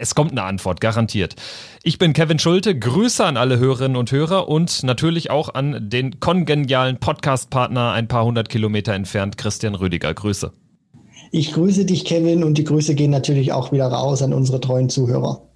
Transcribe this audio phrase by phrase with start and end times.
[0.00, 1.36] es kommt eine Antwort, garantiert.
[1.82, 6.20] Ich bin Kevin Schulte, Grüße an alle Hörerinnen und Hörer und natürlich auch an den
[6.20, 10.12] kongenialen Podcast-Partner ein paar hundert Kilometer entfernt, Christian Rüdiger.
[10.12, 10.52] Grüße.
[11.32, 14.88] Ich grüße dich, Kevin, und die Grüße gehen natürlich auch wieder raus an unsere treuen
[14.88, 15.49] Zuhörer.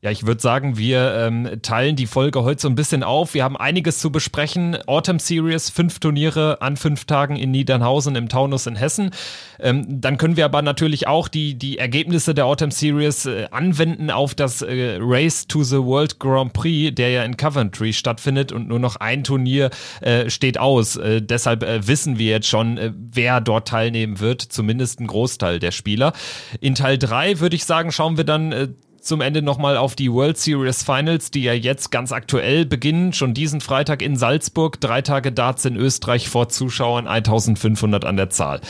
[0.00, 3.34] Ja, ich würde sagen, wir ähm, teilen die Folge heute so ein bisschen auf.
[3.34, 4.78] Wir haben einiges zu besprechen.
[4.86, 9.10] Autumn Series, fünf Turniere an fünf Tagen in Niedernhausen im Taunus in Hessen.
[9.58, 14.12] Ähm, dann können wir aber natürlich auch die, die Ergebnisse der Autumn Series äh, anwenden
[14.12, 18.68] auf das äh, Race to the World Grand Prix, der ja in Coventry stattfindet und
[18.68, 20.94] nur noch ein Turnier äh, steht aus.
[20.94, 25.58] Äh, deshalb äh, wissen wir jetzt schon, äh, wer dort teilnehmen wird, zumindest ein Großteil
[25.58, 26.12] der Spieler.
[26.60, 28.76] In Teil drei würde ich sagen, schauen wir dann
[29.08, 33.12] zum Ende nochmal auf die World Series Finals, die ja jetzt ganz aktuell beginnen.
[33.14, 34.80] Schon diesen Freitag in Salzburg.
[34.80, 38.60] Drei Tage Darts in Österreich vor Zuschauern, 1500 an der Zahl.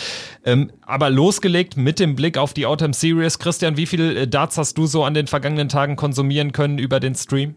[0.45, 3.41] Ähm, aber losgelegt mit dem Blick auf die Autumn Series.
[3.41, 7.01] Christian, wie viel äh, Darts hast du so an den vergangenen Tagen konsumieren können über
[7.01, 7.57] den Stream?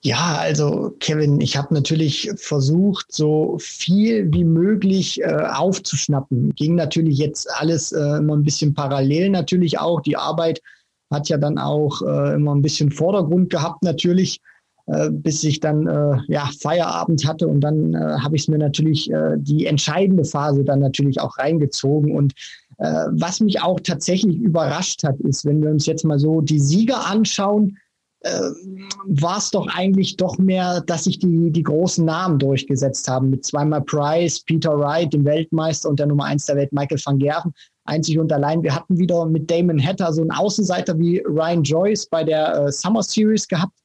[0.00, 6.54] Ja, also Kevin, ich habe natürlich versucht, so viel wie möglich äh, aufzuschnappen.
[6.56, 10.60] Ging natürlich jetzt alles äh, immer ein bisschen parallel, natürlich auch die Arbeit
[11.12, 14.40] hat ja dann auch äh, immer ein bisschen Vordergrund gehabt natürlich,
[14.86, 18.58] äh, bis ich dann äh, ja Feierabend hatte und dann äh, habe ich es mir
[18.58, 22.16] natürlich äh, die entscheidende Phase dann natürlich auch reingezogen.
[22.16, 22.32] Und
[22.78, 26.58] äh, was mich auch tatsächlich überrascht hat, ist, wenn wir uns jetzt mal so die
[26.58, 27.78] Sieger anschauen,
[28.24, 28.50] äh,
[29.06, 33.44] war es doch eigentlich doch mehr, dass sich die, die großen Namen durchgesetzt haben mit
[33.44, 37.52] zweimal Price, Peter Wright, dem Weltmeister und der Nummer eins der Welt, Michael van Gerven
[37.84, 38.62] einzig und allein.
[38.62, 42.72] Wir hatten wieder mit Damon Hatter so einen Außenseiter wie Ryan Joyce bei der äh,
[42.72, 43.76] Summer Series gehabt.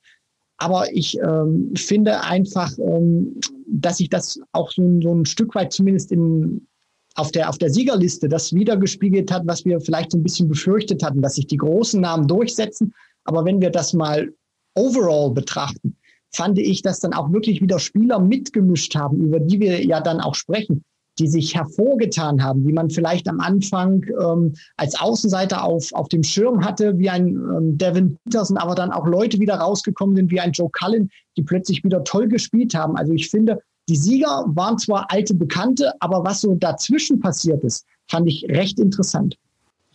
[0.57, 5.71] Aber ich ähm, finde einfach, ähm, dass sich das auch so, so ein Stück weit
[5.71, 6.67] zumindest in,
[7.15, 11.03] auf, der, auf der Siegerliste das wiedergespiegelt hat, was wir vielleicht so ein bisschen befürchtet
[11.03, 12.93] hatten, dass sich die großen Namen durchsetzen.
[13.27, 14.33] Aber wenn wir das mal
[14.75, 15.97] overall betrachten,
[16.33, 20.19] fand ich, dass dann auch wirklich wieder Spieler mitgemischt haben, über die wir ja dann
[20.19, 20.83] auch sprechen
[21.19, 26.23] die sich hervorgetan haben, die man vielleicht am Anfang ähm, als Außenseiter auf, auf dem
[26.23, 30.39] Schirm hatte, wie ein ähm, Devin Peterson, aber dann auch Leute wieder rausgekommen sind, wie
[30.39, 32.95] ein Joe Cullen, die plötzlich wieder toll gespielt haben.
[32.95, 33.59] Also ich finde,
[33.89, 38.79] die Sieger waren zwar alte Bekannte, aber was so dazwischen passiert ist, fand ich recht
[38.79, 39.37] interessant.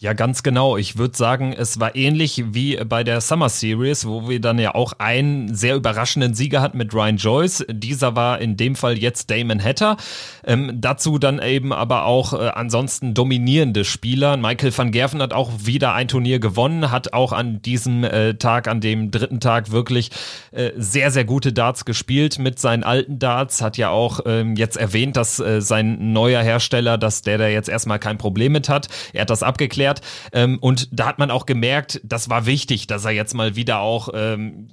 [0.02, 0.76] Ja, ganz genau.
[0.76, 4.74] Ich würde sagen, es war ähnlich wie bei der Summer Series, wo wir dann ja
[4.74, 7.64] auch einen sehr überraschenden Sieger hatten mit Ryan Joyce.
[7.70, 9.96] Dieser war in dem Fall jetzt Damon Hatter.
[10.44, 14.36] Ähm, dazu dann eben aber auch äh, ansonsten dominierende Spieler.
[14.36, 18.66] Michael van Gerven hat auch wieder ein Turnier gewonnen, hat auch an diesem äh, Tag,
[18.66, 20.10] an dem dritten Tag wirklich
[20.50, 23.62] äh, sehr, sehr gute Darts gespielt mit seinen alten Darts.
[23.62, 27.68] Hat ja auch ähm, jetzt erwähnt, dass äh, sein neuer Hersteller, dass der da jetzt
[27.68, 28.88] erstmal kein Problem mit hat.
[29.12, 30.00] Er hat das abgeklärt erklärt.
[30.32, 33.80] Ähm, und da hat man auch gemerkt, das war wichtig, dass er jetzt mal wieder
[33.80, 34.68] auch ähm,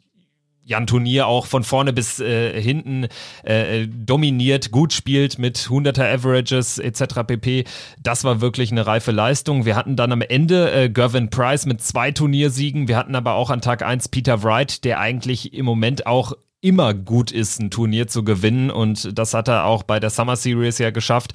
[0.63, 3.07] Jan Turnier auch von vorne bis äh, hinten
[3.43, 7.23] äh, dominiert, gut spielt mit 100er Averages etc.
[7.25, 7.63] pp.
[8.03, 9.65] Das war wirklich eine reife Leistung.
[9.65, 12.87] Wir hatten dann am Ende äh, Gervin Price mit zwei Turniersiegen.
[12.87, 16.93] Wir hatten aber auch an Tag 1 Peter Wright, der eigentlich im Moment auch immer
[16.93, 20.77] gut ist, ein Turnier zu gewinnen und das hat er auch bei der Summer Series
[20.77, 21.31] ja geschafft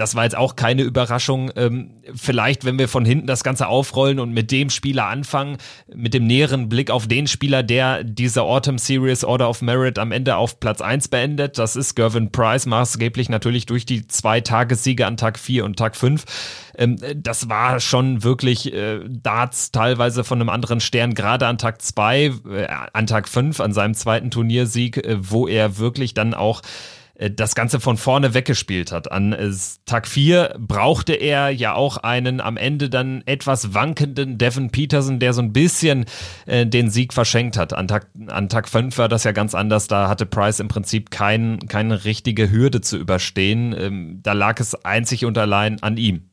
[0.00, 1.50] das war jetzt auch keine Überraschung.
[1.56, 5.58] Ähm, vielleicht, wenn wir von hinten das Ganze aufrollen und mit dem Spieler anfangen,
[5.94, 10.10] mit dem näheren Blick auf den Spieler, der diese Autumn Series Order of Merit am
[10.10, 11.58] Ende auf Platz 1 beendet.
[11.58, 15.94] Das ist Gervin Price, maßgeblich natürlich durch die zwei Tagessiege an Tag 4 und Tag
[15.96, 16.24] 5.
[16.78, 21.82] Ähm, das war schon wirklich äh, Darts teilweise von einem anderen Stern, gerade an Tag
[21.82, 26.62] 2, äh, an Tag 5, an seinem zweiten Turniersieg, äh, wo er wirklich dann auch
[27.28, 29.12] das Ganze von vorne weggespielt hat.
[29.12, 29.50] An äh,
[29.84, 35.34] Tag 4 brauchte er ja auch einen am Ende dann etwas wankenden Devin Peterson, der
[35.34, 36.06] so ein bisschen
[36.46, 37.74] äh, den Sieg verschenkt hat.
[37.74, 39.86] An Tag, an Tag 5 war das ja ganz anders.
[39.86, 43.74] Da hatte Price im Prinzip kein, keine richtige Hürde zu überstehen.
[43.78, 46.29] Ähm, da lag es einzig und allein an ihm.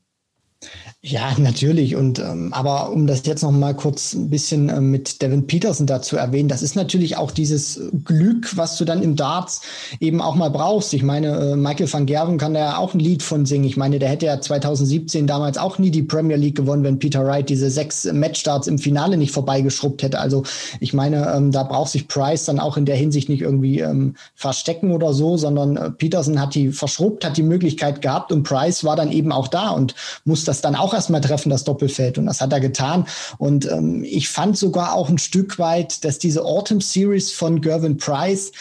[1.03, 1.95] Ja, natürlich.
[1.95, 5.85] Und ähm, aber um das jetzt noch mal kurz ein bisschen äh, mit Devin Peterson
[5.85, 9.61] dazu erwähnen, das ist natürlich auch dieses Glück, was du dann im Darts
[9.99, 10.95] eben auch mal brauchst.
[10.95, 13.65] Ich meine, äh, Michael van Gerven kann da ja auch ein Lied von singen.
[13.65, 17.23] Ich meine, der hätte ja 2017 damals auch nie die Premier League gewonnen, wenn Peter
[17.23, 20.19] Wright diese sechs Matchstarts im Finale nicht vorbeigeschrubbt hätte.
[20.19, 20.44] Also
[20.79, 24.15] ich meine, ähm, da braucht sich Price dann auch in der Hinsicht nicht irgendwie ähm,
[24.33, 28.83] verstecken oder so, sondern äh, Peterson hat die verschrubbt, hat die Möglichkeit gehabt und Price
[28.83, 29.94] war dann eben auch da und
[30.25, 32.18] muss das dann auch erstmal treffen, das Doppelfeld.
[32.18, 33.06] Und das hat er getan.
[33.38, 37.98] Und ähm, ich fand sogar auch ein Stück weit, dass diese Autumn Series von Gervin
[37.98, 38.51] Price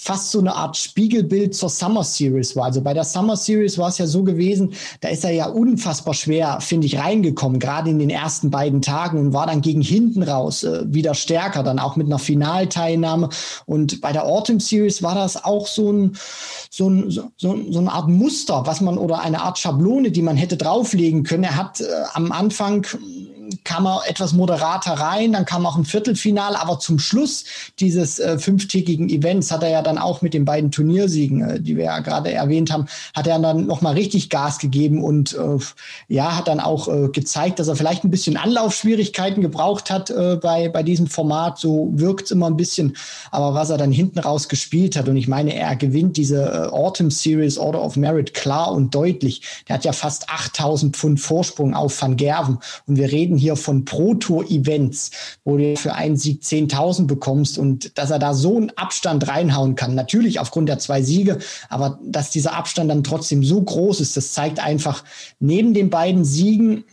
[0.00, 2.66] fast so eine Art Spiegelbild zur Summer Series war.
[2.66, 6.14] Also bei der Summer Series war es ja so gewesen, da ist er ja unfassbar
[6.14, 10.22] schwer, finde ich, reingekommen, gerade in den ersten beiden Tagen und war dann gegen hinten
[10.22, 13.28] raus äh, wieder stärker, dann auch mit einer Finalteilnahme.
[13.66, 16.16] Und bei der Autumn Series war das auch so ein,
[16.70, 20.36] so, ein, so, so eine Art Muster, was man oder eine Art Schablone, die man
[20.36, 21.42] hätte drauflegen können.
[21.42, 22.86] Er hat äh, am Anfang
[23.64, 27.44] kam er etwas moderater rein, dann kam auch ein Viertelfinale, aber zum Schluss
[27.78, 31.76] dieses äh, fünftägigen Events hat er ja dann auch mit den beiden Turniersiegen, äh, die
[31.76, 35.58] wir ja gerade erwähnt haben, hat er dann nochmal richtig Gas gegeben und äh,
[36.08, 40.36] ja, hat dann auch äh, gezeigt, dass er vielleicht ein bisschen Anlaufschwierigkeiten gebraucht hat äh,
[40.40, 41.58] bei, bei diesem Format.
[41.58, 42.96] So wirkt es immer ein bisschen,
[43.30, 46.68] aber was er dann hinten raus gespielt hat und ich meine, er gewinnt diese äh,
[46.68, 49.42] Autumn Series Order of Merit klar und deutlich.
[49.68, 53.84] Der hat ja fast 8000 Pfund Vorsprung auf Van Gerven und wir reden hier von
[53.84, 55.10] Pro-Tour-Events,
[55.44, 59.74] wo du für einen Sieg 10.000 bekommst und dass er da so einen Abstand reinhauen
[59.74, 59.94] kann.
[59.94, 61.38] Natürlich aufgrund der zwei Siege,
[61.68, 65.04] aber dass dieser Abstand dann trotzdem so groß ist, das zeigt einfach
[65.38, 66.84] neben den beiden Siegen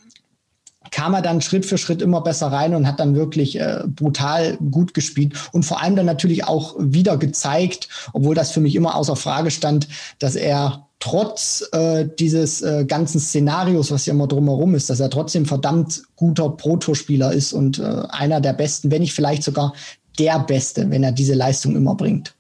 [0.91, 4.57] kam er dann Schritt für Schritt immer besser rein und hat dann wirklich äh, brutal
[4.71, 8.95] gut gespielt und vor allem dann natürlich auch wieder gezeigt, obwohl das für mich immer
[8.95, 9.89] außer Frage stand,
[10.19, 15.09] dass er trotz äh, dieses äh, ganzen Szenarios, was ja immer drumherum ist, dass er
[15.09, 19.73] trotzdem verdammt guter Protospieler ist und äh, einer der besten, wenn nicht vielleicht sogar
[20.17, 22.33] der Beste, wenn er diese Leistung immer bringt.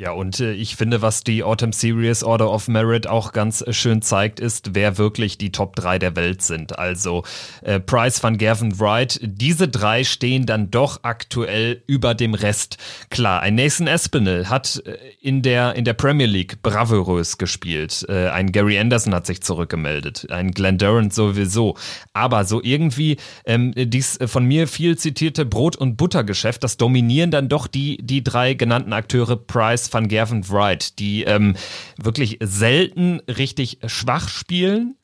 [0.00, 3.74] Ja, und äh, ich finde, was die Autumn Series Order of Merit auch ganz äh,
[3.74, 6.78] schön zeigt, ist, wer wirklich die Top 3 der Welt sind.
[6.78, 7.22] Also
[7.60, 12.78] äh, Price van Gerven Wright, diese drei stehen dann doch aktuell über dem Rest.
[13.10, 18.06] Klar, ein Nathan Espinel hat äh, in der, in der Premier League bravourös gespielt.
[18.08, 21.76] Äh, ein Gary Anderson hat sich zurückgemeldet, ein Glenn Durant sowieso.
[22.14, 27.30] Aber so irgendwie ähm, dies äh, von mir viel zitierte Brot- und Buttergeschäft, das dominieren
[27.30, 31.56] dann doch die, die drei genannten Akteure Price, van Gerven Wright, die ähm,
[31.96, 34.96] wirklich selten richtig schwach spielen,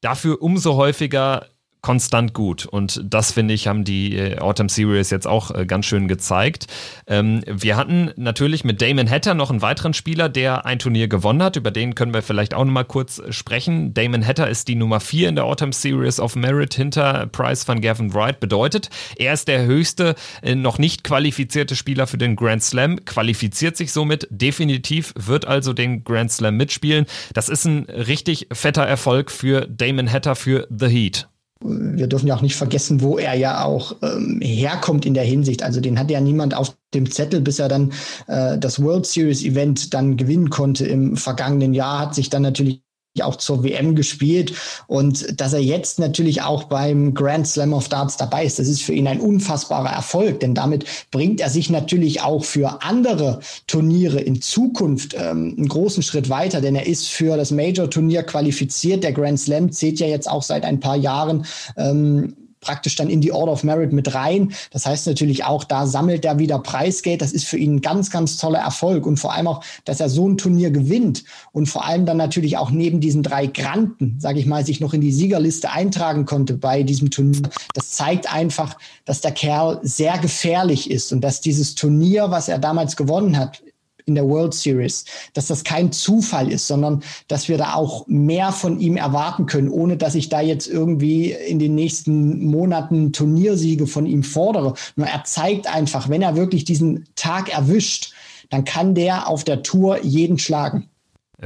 [0.00, 1.46] dafür umso häufiger
[1.82, 2.66] konstant gut.
[2.66, 6.66] Und das, finde ich, haben die äh, Autumn Series jetzt auch äh, ganz schön gezeigt.
[7.06, 11.42] Ähm, wir hatten natürlich mit Damon Hatter noch einen weiteren Spieler, der ein Turnier gewonnen
[11.42, 11.56] hat.
[11.56, 13.94] Über den können wir vielleicht auch nochmal kurz sprechen.
[13.94, 17.80] Damon Hatter ist die Nummer 4 in der Autumn Series of Merit hinter Price van
[17.80, 18.40] Gavin Wright.
[18.40, 23.76] Bedeutet, er ist der höchste äh, noch nicht qualifizierte Spieler für den Grand Slam, qualifiziert
[23.76, 27.06] sich somit definitiv, wird also den Grand Slam mitspielen.
[27.32, 31.30] Das ist ein richtig fetter Erfolg für Damon Hatter für The Heat
[31.62, 35.62] wir dürfen ja auch nicht vergessen, wo er ja auch ähm, herkommt in der Hinsicht.
[35.62, 37.92] Also den hat ja niemand auf dem Zettel, bis er dann
[38.28, 42.82] äh, das World Series Event dann gewinnen konnte im vergangenen Jahr, hat sich dann natürlich
[43.22, 44.52] auch zur WM gespielt
[44.86, 48.82] und dass er jetzt natürlich auch beim Grand Slam of Darts dabei ist, das ist
[48.82, 54.20] für ihn ein unfassbarer Erfolg, denn damit bringt er sich natürlich auch für andere Turniere
[54.20, 59.02] in Zukunft ähm, einen großen Schritt weiter, denn er ist für das Major-Turnier qualifiziert.
[59.02, 61.46] Der Grand Slam zählt ja jetzt auch seit ein paar Jahren
[61.76, 64.52] ähm, praktisch dann in die Order of Merit mit rein.
[64.70, 67.22] Das heißt natürlich auch, da sammelt er wieder Preisgeld.
[67.22, 70.08] Das ist für ihn ein ganz, ganz toller Erfolg und vor allem auch, dass er
[70.08, 74.38] so ein Turnier gewinnt und vor allem dann natürlich auch neben diesen drei Granten, sage
[74.38, 77.48] ich mal, sich noch in die Siegerliste eintragen konnte bei diesem Turnier.
[77.74, 82.58] Das zeigt einfach, dass der Kerl sehr gefährlich ist und dass dieses Turnier, was er
[82.58, 83.62] damals gewonnen hat,
[84.10, 88.52] in der World Series, dass das kein Zufall ist, sondern dass wir da auch mehr
[88.52, 93.86] von ihm erwarten können, ohne dass ich da jetzt irgendwie in den nächsten Monaten Turniersiege
[93.86, 94.74] von ihm fordere.
[94.96, 98.12] Nur er zeigt einfach, wenn er wirklich diesen Tag erwischt,
[98.50, 100.88] dann kann der auf der Tour jeden schlagen.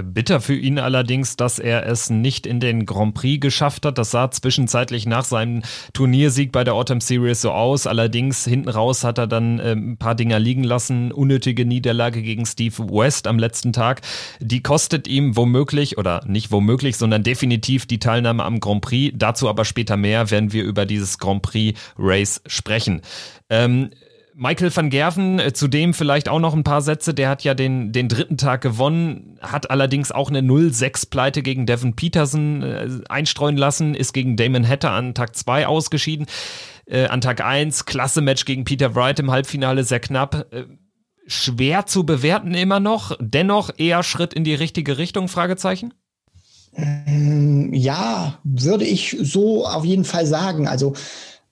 [0.02, 3.98] Bitter für ihn allerdings, dass er es nicht in den Grand Prix geschafft hat.
[3.98, 7.86] Das sah zwischenzeitlich nach seinem Turniersieg bei der Autumn Series so aus.
[7.86, 11.12] Allerdings hinten raus hat er dann äh, ein paar Dinger liegen lassen.
[11.12, 14.00] Unnötige Niederlage gegen Steve West am letzten Tag.
[14.40, 19.14] Die kostet ihm womöglich oder nicht womöglich, sondern definitiv die Teilnahme am Grand Prix.
[19.16, 23.02] Dazu aber später mehr, wenn wir über dieses Grand Prix Race sprechen.
[23.48, 23.90] Ähm,
[24.36, 27.92] Michael van Gerven, äh, zudem vielleicht auch noch ein paar Sätze, der hat ja den,
[27.92, 33.94] den dritten Tag gewonnen, hat allerdings auch eine 0-6-Pleite gegen Devin Peterson äh, einstreuen lassen,
[33.94, 36.26] ist gegen Damon Hatter an Tag 2 ausgeschieden.
[36.86, 40.52] Äh, an Tag 1, klasse Match gegen Peter Wright im Halbfinale, sehr knapp.
[40.52, 40.64] Äh,
[41.26, 45.94] schwer zu bewerten immer noch, dennoch eher Schritt in die richtige Richtung, Fragezeichen?
[46.74, 50.66] Ähm, ja, würde ich so auf jeden Fall sagen.
[50.66, 50.94] Also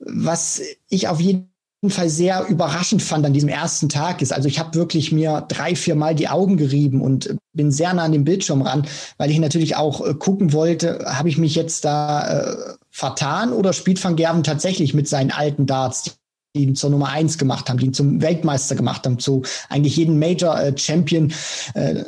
[0.01, 1.52] was ich auf jeden
[1.91, 5.75] Fall sehr überraschend fand an diesem ersten Tag ist, also ich habe wirklich mir drei,
[5.75, 8.87] vier Mal die Augen gerieben und bin sehr nah an den Bildschirm ran,
[9.19, 12.57] weil ich natürlich auch äh, gucken wollte, habe ich mich jetzt da äh,
[12.91, 16.17] vertan oder spielt Van Gerven tatsächlich mit seinen alten Darts,
[16.55, 19.97] die ihn zur Nummer eins gemacht haben, die ihn zum Weltmeister gemacht haben, zu eigentlich
[19.97, 21.33] jeden Major äh, Champion.
[21.75, 22.05] Äh,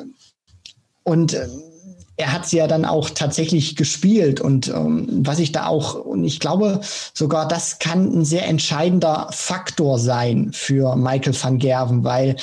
[1.03, 1.49] und äh,
[2.17, 6.25] er hat sie ja dann auch tatsächlich gespielt und ähm, was ich da auch, und
[6.25, 6.81] ich glaube
[7.13, 12.37] sogar, das kann ein sehr entscheidender Faktor sein für Michael van Gerven, weil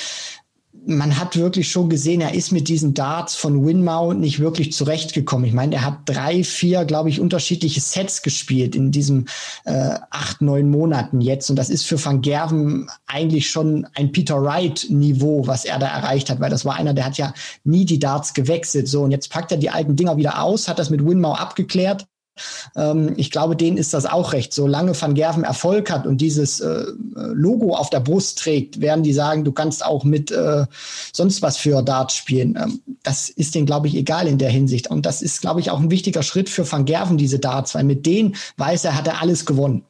[0.84, 5.46] man hat wirklich schon gesehen, er ist mit diesen Darts von Winmau nicht wirklich zurechtgekommen.
[5.46, 9.28] Ich meine, er hat drei, vier, glaube ich, unterschiedliche Sets gespielt in diesen
[9.64, 11.50] äh, acht, neun Monaten jetzt.
[11.50, 16.30] Und das ist für Van Gerven eigentlich schon ein Peter Wright-Niveau, was er da erreicht
[16.30, 17.32] hat, weil das war einer, der hat ja
[17.64, 18.88] nie die Darts gewechselt.
[18.88, 22.06] So, und jetzt packt er die alten Dinger wieder aus, hat das mit Winmau abgeklärt
[22.76, 24.52] ähm, ich glaube, denen ist das auch recht.
[24.52, 26.84] Solange Van Gerven Erfolg hat und dieses äh,
[27.14, 30.66] Logo auf der Brust trägt, werden die sagen, du kannst auch mit äh,
[31.12, 32.58] sonst was für Darts spielen.
[32.60, 34.88] Ähm, das ist denen, glaube ich, egal in der Hinsicht.
[34.88, 37.84] Und das ist, glaube ich, auch ein wichtiger Schritt für Van Gerven, diese Darts, weil
[37.84, 39.84] mit denen weiß er, hat er alles gewonnen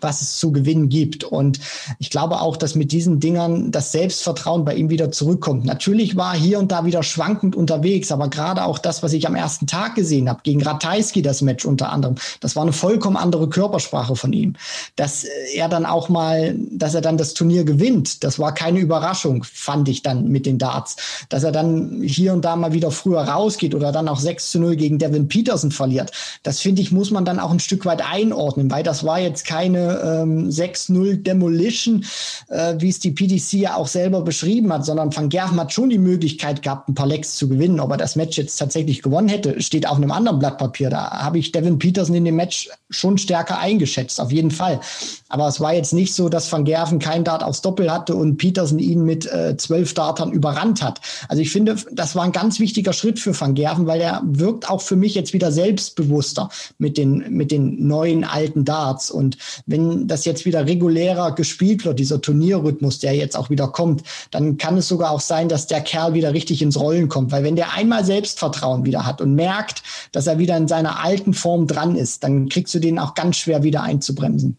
[0.00, 1.24] was es zu gewinnen gibt.
[1.24, 1.60] Und
[1.98, 5.64] ich glaube auch, dass mit diesen Dingern das Selbstvertrauen bei ihm wieder zurückkommt.
[5.64, 9.34] Natürlich war hier und da wieder schwankend unterwegs, aber gerade auch das, was ich am
[9.34, 13.48] ersten Tag gesehen habe, gegen Ratajski das Match unter anderem, das war eine vollkommen andere
[13.48, 14.54] Körpersprache von ihm.
[14.96, 15.24] Dass
[15.54, 19.88] er dann auch mal, dass er dann das Turnier gewinnt, das war keine Überraschung, fand
[19.88, 20.96] ich dann mit den Darts.
[21.28, 24.58] Dass er dann hier und da mal wieder früher rausgeht oder dann auch 6 zu
[24.58, 26.10] 0 gegen Devin Peterson verliert,
[26.42, 29.46] das finde ich, muss man dann auch ein Stück weit einordnen, weil das war jetzt
[29.46, 32.04] keine keine ähm, 6-0 Demolition,
[32.48, 35.90] äh, wie es die PDC ja auch selber beschrieben hat, sondern Van Gerven hat schon
[35.90, 37.80] die Möglichkeit gehabt, ein paar Lecks zu gewinnen.
[37.80, 40.90] Ob er das Match jetzt tatsächlich gewonnen hätte, steht auf einem anderen Blatt Papier.
[40.90, 44.80] Da habe ich Devin Peterson in dem Match schon stärker eingeschätzt, auf jeden Fall.
[45.28, 48.36] Aber es war jetzt nicht so, dass Van Gerven kein Dart aufs Doppel hatte und
[48.36, 51.00] Peterson ihn mit äh, zwölf Dartern überrannt hat.
[51.28, 54.70] Also ich finde, das war ein ganz wichtiger Schritt für Van Gerven, weil er wirkt
[54.70, 59.10] auch für mich jetzt wieder selbstbewusster mit den, mit den neuen alten Darts.
[59.10, 64.04] Und wenn das jetzt wieder regulärer gespielt wird, dieser Turnierrhythmus, der jetzt auch wieder kommt,
[64.30, 67.32] dann kann es sogar auch sein, dass der Kerl wieder richtig ins Rollen kommt.
[67.32, 69.82] Weil wenn der einmal Selbstvertrauen wieder hat und merkt,
[70.12, 73.36] dass er wieder in seiner alten Form dran ist, dann kriegst du den auch ganz
[73.36, 74.56] schwer wieder einzubremsen.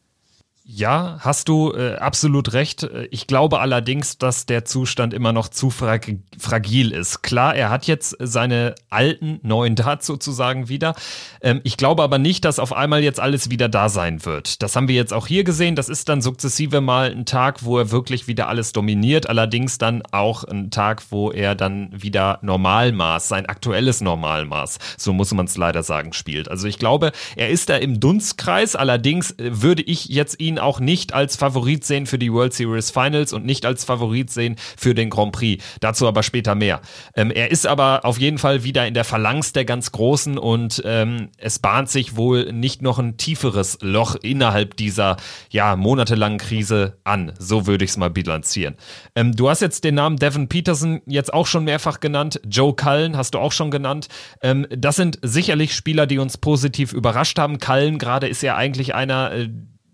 [0.69, 2.85] Ja, hast du äh, absolut recht.
[3.09, 7.23] Ich glaube allerdings, dass der Zustand immer noch zu frag fragil ist.
[7.23, 10.93] Klar, er hat jetzt seine alten, neuen Darts sozusagen wieder.
[11.41, 14.61] Ähm, ich glaube aber nicht, dass auf einmal jetzt alles wieder da sein wird.
[14.61, 15.77] Das haben wir jetzt auch hier gesehen.
[15.77, 19.29] Das ist dann sukzessive mal ein Tag, wo er wirklich wieder alles dominiert.
[19.29, 25.33] Allerdings dann auch ein Tag, wo er dann wieder Normalmaß, sein aktuelles Normalmaß, so muss
[25.33, 26.51] man es leider sagen, spielt.
[26.51, 28.75] Also ich glaube, er ist da im Dunstkreis.
[28.75, 32.91] Allerdings äh, würde ich jetzt ihn auch nicht als Favorit sehen für die World Series
[32.91, 35.63] Finals und nicht als Favorit sehen für den Grand Prix.
[35.79, 36.81] Dazu aber später mehr.
[37.15, 40.81] Ähm, er ist aber auf jeden Fall wieder in der Phalanx der ganz Großen und
[40.85, 45.17] ähm, es bahnt sich wohl nicht noch ein tieferes Loch innerhalb dieser
[45.49, 47.33] ja monatelangen Krise an.
[47.39, 48.75] So würde ich es mal bilanzieren.
[49.15, 52.39] Ähm, du hast jetzt den Namen Devin Peterson jetzt auch schon mehrfach genannt.
[52.47, 54.07] Joe Cullen hast du auch schon genannt.
[54.41, 57.59] Ähm, das sind sicherlich Spieler, die uns positiv überrascht haben.
[57.59, 59.49] Cullen gerade ist ja eigentlich einer, äh,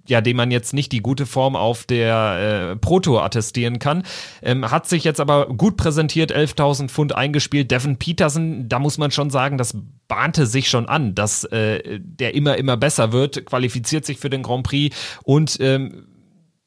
[0.07, 4.03] ja, dem man jetzt nicht die gute Form auf der äh, Proto attestieren kann.
[4.41, 7.71] Ähm, hat sich jetzt aber gut präsentiert, 11.000 Pfund eingespielt.
[7.71, 9.75] Devin Peterson, da muss man schon sagen, das
[10.07, 14.43] bahnte sich schon an, dass äh, der immer, immer besser wird, qualifiziert sich für den
[14.43, 16.05] Grand Prix und ähm,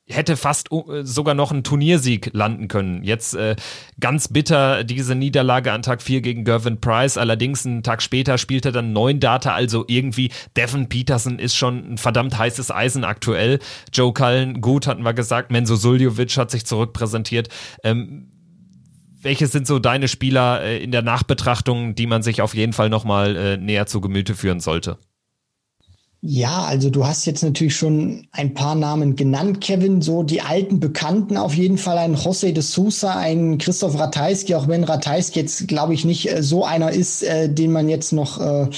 [0.08, 3.02] hätte fast äh, sogar noch einen Turniersieg landen können.
[3.02, 3.56] Jetzt äh,
[3.98, 7.18] ganz bitter diese Niederlage an Tag 4 gegen Gervin Price.
[7.18, 9.52] Allerdings einen Tag später spielt er dann neun Data.
[9.52, 13.58] Also irgendwie Devin Peterson ist schon ein verdammt heißes Eisen aktuell.
[13.92, 15.50] Joe Cullen, gut, hatten wir gesagt.
[15.50, 17.48] Menzo Suljovic hat sich zurückpräsentiert.
[17.82, 18.28] Ähm,
[19.22, 22.90] welche sind so deine Spieler äh, in der Nachbetrachtung, die man sich auf jeden Fall
[22.90, 24.98] nochmal äh, näher zu Gemüte führen sollte?
[26.23, 30.00] Ja, also du hast jetzt natürlich schon ein paar Namen genannt, Kevin.
[30.00, 34.66] So die alten Bekannten auf jeden Fall ein José de Sousa, ein Christoph Ratajski, auch
[34.66, 38.40] wenn Ratajski jetzt, glaube ich, nicht äh, so einer ist, äh, den man jetzt noch
[38.40, 38.68] äh,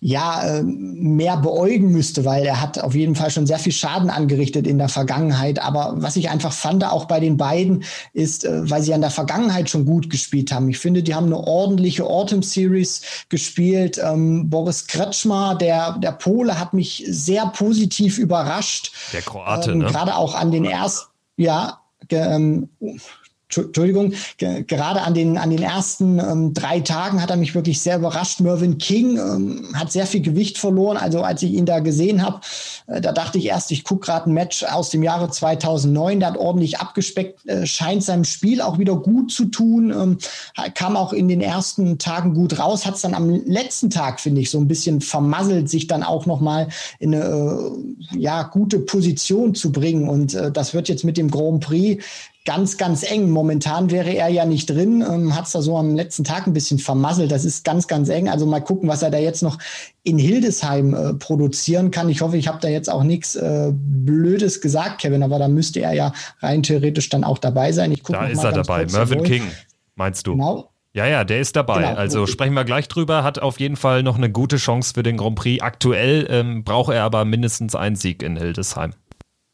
[0.00, 4.08] ja äh, mehr beäugen müsste, weil er hat auf jeden Fall schon sehr viel Schaden
[4.08, 5.62] angerichtet in der Vergangenheit.
[5.62, 7.84] Aber was ich einfach fand, auch bei den beiden,
[8.14, 10.70] ist, äh, weil sie an der Vergangenheit schon gut gespielt haben.
[10.70, 14.00] Ich finde, die haben eine ordentliche Autumn Series gespielt.
[14.02, 18.92] Ähm, Boris Kretschmer, der, der Pole, hat mich mich sehr positiv überrascht.
[19.12, 19.86] Der Kroate, ähm, ne?
[19.86, 22.70] Gerade auch an den ersten, ja, ähm,
[23.56, 27.96] Entschuldigung, gerade an den, an den ersten ähm, drei Tagen hat er mich wirklich sehr
[27.96, 28.40] überrascht.
[28.40, 30.96] Mervyn King ähm, hat sehr viel Gewicht verloren.
[30.96, 32.40] Also als ich ihn da gesehen habe,
[32.86, 36.20] äh, da dachte ich erst, ich gucke gerade ein Match aus dem Jahre 2009.
[36.20, 39.90] Der hat ordentlich abgespeckt, äh, scheint seinem Spiel auch wieder gut zu tun.
[39.90, 40.18] Ähm,
[40.74, 44.40] kam auch in den ersten Tagen gut raus, hat es dann am letzten Tag, finde
[44.40, 49.54] ich, so ein bisschen vermasselt, sich dann auch nochmal in eine äh, ja, gute Position
[49.54, 50.08] zu bringen.
[50.08, 52.04] Und äh, das wird jetzt mit dem Grand Prix
[52.44, 53.30] ganz, ganz eng.
[53.30, 56.52] Momentan wäre er ja nicht drin, ähm, hat es da so am letzten Tag ein
[56.52, 57.30] bisschen vermasselt.
[57.30, 58.28] Das ist ganz, ganz eng.
[58.28, 59.58] Also mal gucken, was er da jetzt noch
[60.02, 62.08] in Hildesheim äh, produzieren kann.
[62.08, 65.80] Ich hoffe, ich habe da jetzt auch nichts äh, Blödes gesagt, Kevin, aber da müsste
[65.80, 67.92] er ja rein theoretisch dann auch dabei sein.
[67.92, 68.86] Ich guck da ist er dabei.
[68.86, 69.42] Mervyn King,
[69.94, 70.32] meinst du?
[70.32, 70.70] Genau.
[70.92, 71.82] Ja, ja, der ist dabei.
[71.82, 71.94] Genau.
[71.94, 73.22] Also sprechen wir gleich drüber.
[73.22, 75.62] Hat auf jeden Fall noch eine gute Chance für den Grand Prix.
[75.62, 78.94] Aktuell ähm, braucht er aber mindestens einen Sieg in Hildesheim.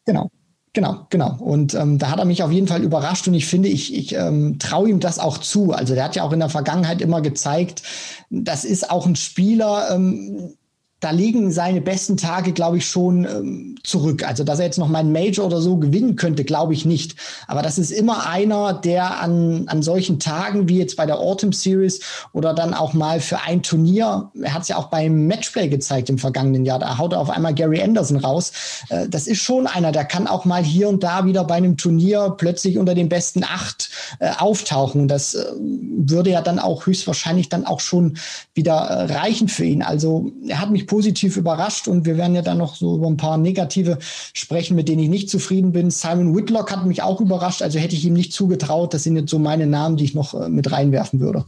[0.05, 0.31] Genau.
[0.73, 1.35] Genau, genau.
[1.39, 4.13] Und ähm, da hat er mich auf jeden Fall überrascht und ich finde, ich, ich
[4.13, 5.71] ähm, traue ihm das auch zu.
[5.71, 7.81] Also der hat ja auch in der Vergangenheit immer gezeigt,
[8.29, 10.53] das ist auch ein Spieler, ähm,
[10.99, 14.27] da liegen seine besten Tage, glaube ich, schon ähm, zurück.
[14.27, 17.15] Also, dass er jetzt noch mal ein Major oder so gewinnen könnte, glaube ich nicht.
[17.45, 21.51] Aber das ist immer einer, der an, an solchen Tagen, wie jetzt bei der Autumn
[21.51, 21.99] Series
[22.33, 26.09] oder dann auch mal für ein Turnier, er hat es ja auch beim Matchplay gezeigt
[26.09, 28.51] im vergangenen Jahr, da haut er auf einmal Gary Anderson raus.
[28.89, 31.77] Äh, das ist schon einer, der kann auch mal hier und da wieder bei einem
[31.77, 35.07] Turnier plötzlich unter den besten acht äh, auftauchen.
[35.07, 38.17] Das äh, würde ja dann auch höchstwahrscheinlich dann auch schon
[38.55, 39.83] wieder äh, reichen für ihn.
[39.83, 43.17] Also, er hat mich positiv überrascht und wir werden ja dann noch so über ein
[43.17, 43.99] paar negative
[44.33, 45.91] sprechen, mit denen ich nicht zufrieden bin.
[45.91, 48.93] Simon Whitlock hat mich auch überrascht, also hätte ich ihm nicht zugetraut.
[48.93, 51.45] Das sind jetzt so meine Namen, die ich noch äh, mit reinwerfen würde.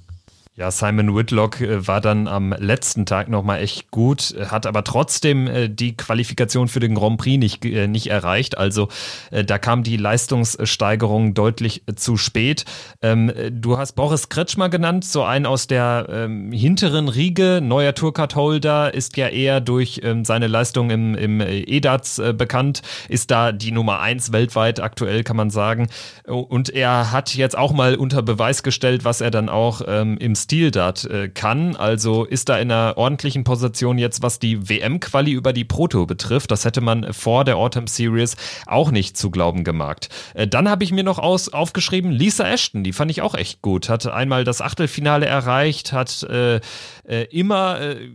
[0.59, 5.47] Ja, Simon Whitlock äh, war dann am letzten Tag nochmal echt gut, hat aber trotzdem
[5.47, 8.57] äh, die Qualifikation für den Grand Prix nicht, äh, nicht erreicht.
[8.57, 8.89] Also
[9.31, 12.65] da kam die Leistungssteigerung deutlich zu spät.
[13.01, 18.93] Ähm, du hast Boris Kretschmer genannt, so ein aus der ähm, hinteren Riege, neuer Tourcard-Holder,
[18.93, 23.99] ist ja eher durch ähm, seine Leistung im, im EDATS bekannt, ist da die Nummer
[24.01, 25.87] eins weltweit aktuell, kann man sagen.
[26.25, 31.05] Und er hat jetzt auch mal unter Beweis gestellt, was er dann auch im Stil-Dart
[31.05, 31.75] äh, kann.
[31.75, 36.49] Also ist da in einer ordentlichen Position jetzt, was die WM-Quali über die Proto betrifft.
[36.49, 38.35] Das hätte man vor der Autumn Series
[38.65, 40.09] auch nicht zu glauben gemacht.
[40.33, 43.61] Äh, dann habe ich mir noch aus, aufgeschrieben, Lisa Ashton, die fand ich auch echt
[43.61, 43.89] gut.
[43.89, 46.61] Hat einmal das Achtelfinale erreicht, hat äh,
[47.07, 48.09] äh immer äh,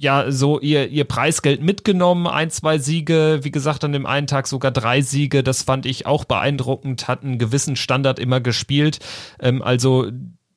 [0.00, 4.48] ja so ihr, ihr Preisgeld mitgenommen, ein, zwei Siege, wie gesagt, an dem einen Tag
[4.48, 5.44] sogar drei Siege.
[5.44, 8.98] Das fand ich auch beeindruckend, hat einen gewissen Standard immer gespielt.
[9.38, 10.10] Ähm, also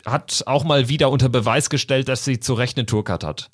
[0.05, 3.49] hat auch mal wieder unter Beweis gestellt, dass sie zu Recht eine Tourcard hat.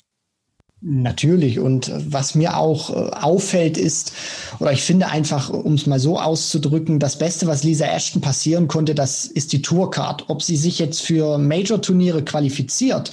[0.80, 1.58] Natürlich.
[1.58, 4.12] Und was mir auch äh, auffällt ist,
[4.60, 8.68] oder ich finde einfach, um es mal so auszudrücken, das Beste, was Lisa Ashton passieren
[8.68, 10.26] konnte, das ist die Tourcard.
[10.28, 13.12] Ob sie sich jetzt für Major-Turniere qualifiziert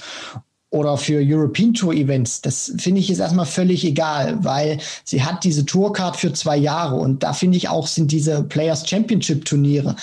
[0.70, 5.42] oder für European Tour Events, das finde ich ist erstmal völlig egal, weil sie hat
[5.42, 9.96] diese Tourcard für zwei Jahre und da finde ich auch sind diese Players Championship Turniere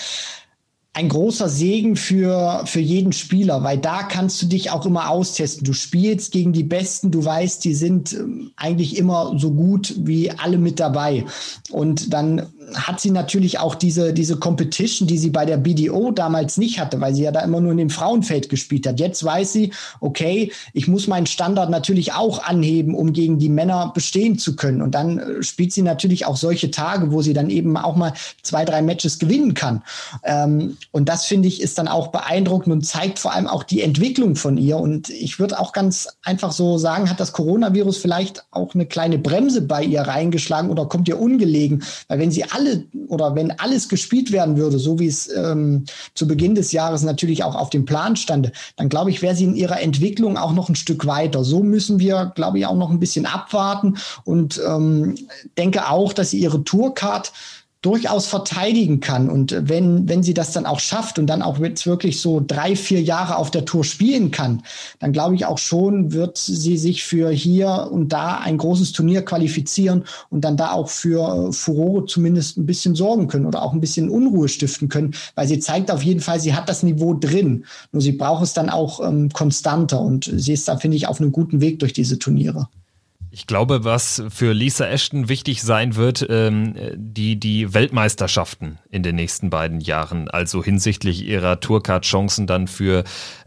[0.94, 5.64] ein großer Segen für, für jeden Spieler, weil da kannst du dich auch immer austesten.
[5.64, 10.30] Du spielst gegen die Besten, du weißt, die sind ähm, eigentlich immer so gut wie
[10.30, 11.24] alle mit dabei.
[11.70, 16.56] Und dann hat sie natürlich auch diese, diese Competition, die sie bei der BDO damals
[16.56, 19.00] nicht hatte, weil sie ja da immer nur in dem Frauenfeld gespielt hat.
[19.00, 23.92] Jetzt weiß sie, okay, ich muss meinen Standard natürlich auch anheben, um gegen die Männer
[23.94, 24.82] bestehen zu können.
[24.82, 28.12] Und dann äh, spielt sie natürlich auch solche Tage, wo sie dann eben auch mal
[28.42, 29.82] zwei, drei Matches gewinnen kann.
[30.22, 33.82] Ähm, und das finde ich ist dann auch beeindruckend und zeigt vor allem auch die
[33.82, 34.78] Entwicklung von ihr.
[34.78, 39.18] Und ich würde auch ganz einfach so sagen, hat das Coronavirus vielleicht auch eine kleine
[39.18, 41.82] Bremse bei ihr reingeschlagen oder kommt ihr ungelegen?
[42.08, 46.26] Weil wenn sie alle oder wenn alles gespielt werden würde, so wie es ähm, zu
[46.26, 49.56] Beginn des Jahres natürlich auch auf dem Plan stand, dann glaube ich, wäre sie in
[49.56, 51.44] ihrer Entwicklung auch noch ein Stück weiter.
[51.44, 55.16] So müssen wir, glaube ich, auch noch ein bisschen abwarten und ähm,
[55.58, 57.32] denke auch, dass sie ihre Tourcard
[57.84, 59.28] durchaus verteidigen kann.
[59.28, 62.76] Und wenn, wenn sie das dann auch schafft und dann auch jetzt wirklich so drei,
[62.76, 64.62] vier Jahre auf der Tour spielen kann,
[65.00, 69.22] dann glaube ich auch schon, wird sie sich für hier und da ein großes Turnier
[69.22, 73.80] qualifizieren und dann da auch für Furore zumindest ein bisschen sorgen können oder auch ein
[73.80, 77.66] bisschen Unruhe stiften können, weil sie zeigt auf jeden Fall, sie hat das Niveau drin.
[77.92, 81.20] Nur sie braucht es dann auch ähm, konstanter und sie ist da, finde ich, auf
[81.20, 82.68] einem guten Weg durch diese Turniere.
[83.36, 89.16] Ich glaube, was für Lisa Ashton wichtig sein wird, ähm, die, die Weltmeisterschaften in den
[89.16, 93.02] nächsten beiden Jahren, also hinsichtlich ihrer Tourcard-Chancen dann für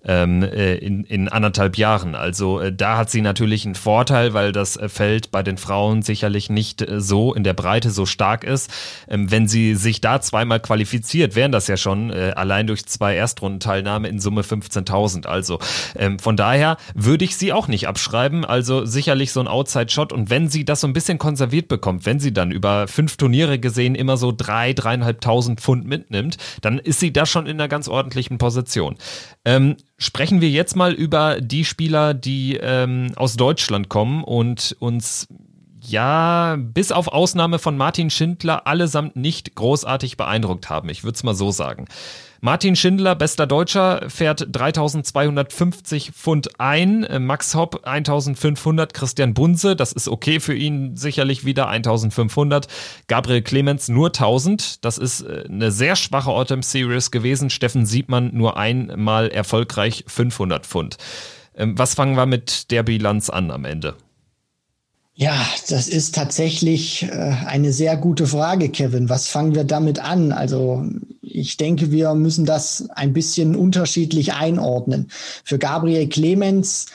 [0.08, 2.15] ähm, äh, in, in anderthalb Jahren.
[2.15, 6.02] Also äh, da hat sie natürlich einen Vorteil, weil das äh, Feld bei den Frauen
[6.02, 8.71] sicherlich nicht äh, so in der Breite so stark ist.
[9.08, 13.15] Ähm, wenn sie sich da zweimal qualifiziert, wären das ja schon äh, allein durch zwei
[13.15, 15.28] Erstrundenteilnahme in Summe 15.000.
[15.28, 15.60] Also
[15.95, 18.45] ähm, von daher würde ich sie auch nicht abschreiben.
[18.45, 19.47] Also sicherlich so ein
[19.78, 23.18] Outside-Shot und wenn sie das so ein bisschen konserviert bekommt, wenn sie dann über fünf
[23.18, 27.68] Turniere gesehen immer so drei, dreieinhalbtausend Pfund mitnimmt, dann ist sie da schon in einer
[27.68, 28.96] ganz ordentlichen Position.
[29.46, 35.28] Ähm, Sprechen wir jetzt mal über die Spieler, die ähm, aus Deutschland kommen und uns
[35.82, 40.90] ja bis auf Ausnahme von Martin Schindler allesamt nicht großartig beeindruckt haben.
[40.90, 41.86] Ich würde es mal so sagen.
[42.39, 47.08] Martin Schindler, bester Deutscher, fährt 3250 Pfund ein.
[47.19, 48.93] Max Hopp 1500.
[48.93, 52.67] Christian Bunse, das ist okay für ihn, sicherlich wieder 1500.
[53.08, 54.86] Gabriel Clemens nur 1000.
[54.86, 57.50] Das ist äh, eine sehr schwache Autumn Series gewesen.
[57.50, 60.97] Steffen Siebmann nur einmal erfolgreich 500 Pfund.
[61.56, 63.95] Ähm, was fangen wir mit der Bilanz an am Ende?
[65.19, 65.34] Ja,
[65.67, 67.10] das ist tatsächlich äh,
[67.47, 69.10] eine sehr gute Frage, Kevin.
[69.10, 70.32] Was fangen wir damit an?
[70.32, 70.86] Also
[71.23, 75.10] ich denke, wir müssen das ein bisschen unterschiedlich einordnen.
[75.43, 76.86] Für Gabriel Clemens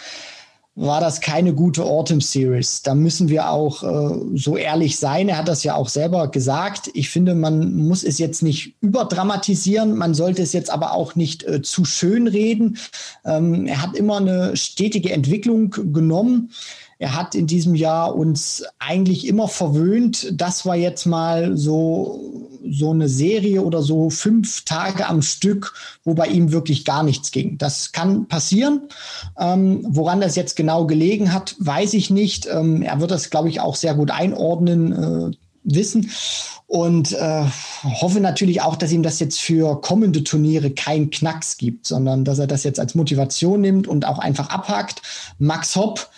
[0.76, 2.82] war das keine gute Autumn Series.
[2.82, 5.28] Da müssen wir auch äh, so ehrlich sein.
[5.28, 6.90] Er hat das ja auch selber gesagt.
[6.94, 9.96] Ich finde, man muss es jetzt nicht überdramatisieren.
[9.96, 12.78] Man sollte es jetzt aber auch nicht äh, zu schön reden.
[13.24, 16.52] Ähm, er hat immer eine stetige Entwicklung genommen.
[17.02, 20.32] Er hat in diesem Jahr uns eigentlich immer verwöhnt.
[20.40, 26.14] Das war jetzt mal so, so eine Serie oder so fünf Tage am Stück, wo
[26.14, 27.58] bei ihm wirklich gar nichts ging.
[27.58, 28.82] Das kann passieren.
[29.36, 32.46] Ähm, woran das jetzt genau gelegen hat, weiß ich nicht.
[32.46, 34.92] Ähm, er wird das, glaube ich, auch sehr gut einordnen.
[35.32, 36.10] Äh, wissen
[36.66, 37.44] und äh,
[37.84, 42.40] hoffe natürlich auch, dass ihm das jetzt für kommende Turniere keinen Knacks gibt, sondern dass
[42.40, 45.02] er das jetzt als Motivation nimmt und auch einfach abhakt.
[45.38, 46.08] Max Hopp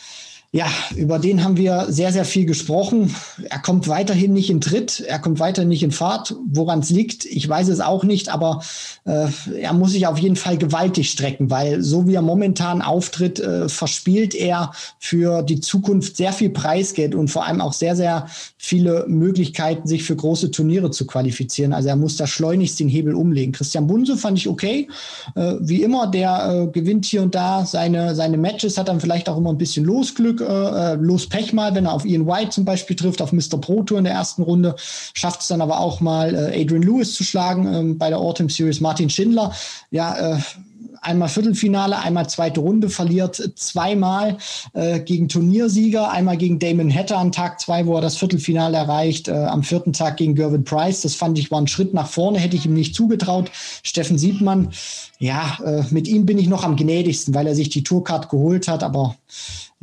[0.54, 3.12] ja, über den haben wir sehr, sehr viel gesprochen.
[3.50, 6.36] Er kommt weiterhin nicht in Tritt, er kommt weiterhin nicht in Fahrt.
[6.46, 8.62] Woran es liegt, ich weiß es auch nicht, aber
[9.04, 9.26] äh,
[9.60, 13.68] er muss sich auf jeden Fall gewaltig strecken, weil so wie er momentan auftritt, äh,
[13.68, 19.06] verspielt er für die Zukunft sehr viel Preisgeld und vor allem auch sehr, sehr viele
[19.08, 21.72] Möglichkeiten, sich für große Turniere zu qualifizieren.
[21.72, 23.50] Also er muss da schleunigst den Hebel umlegen.
[23.50, 24.86] Christian Bunse fand ich okay.
[25.34, 29.28] Äh, wie immer, der äh, gewinnt hier und da seine, seine Matches, hat dann vielleicht
[29.28, 32.64] auch immer ein bisschen Losglück äh, los Pech mal, wenn er auf Ian White zum
[32.64, 33.61] Beispiel trifft, auf Mr.
[33.61, 37.14] Pro Tour in der ersten Runde, schafft es dann aber auch mal äh, Adrian Lewis
[37.14, 38.80] zu schlagen ähm, bei der Autumn Series.
[38.80, 39.52] Martin Schindler,
[39.90, 40.38] ja, äh,
[41.04, 44.38] einmal Viertelfinale, einmal zweite Runde, verliert zweimal
[44.72, 49.28] äh, gegen Turniersieger, einmal gegen Damon Hatter am Tag zwei, wo er das Viertelfinale erreicht,
[49.28, 51.02] äh, am vierten Tag gegen Gervin Price.
[51.02, 53.50] Das fand ich war ein Schritt nach vorne, hätte ich ihm nicht zugetraut.
[53.83, 54.70] Steffen Siebmann,
[55.18, 58.68] ja, äh, mit ihm bin ich noch am gnädigsten, weil er sich die Tourcard geholt
[58.68, 59.16] hat, aber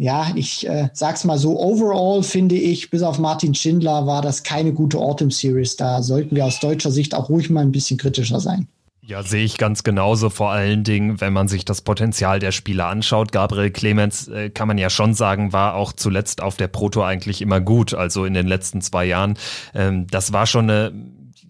[0.01, 4.41] ja, ich äh, sag's mal so, overall finde ich, bis auf Martin Schindler war das
[4.41, 5.75] keine gute Autumn Series.
[5.75, 8.67] Da sollten wir aus deutscher Sicht auch ruhig mal ein bisschen kritischer sein.
[9.03, 10.31] Ja, sehe ich ganz genauso.
[10.31, 13.31] Vor allen Dingen, wenn man sich das Potenzial der Spieler anschaut.
[13.31, 17.39] Gabriel Clemens, äh, kann man ja schon sagen, war auch zuletzt auf der Proto eigentlich
[17.39, 17.93] immer gut.
[17.93, 19.37] Also in den letzten zwei Jahren.
[19.75, 20.93] Ähm, das war schon eine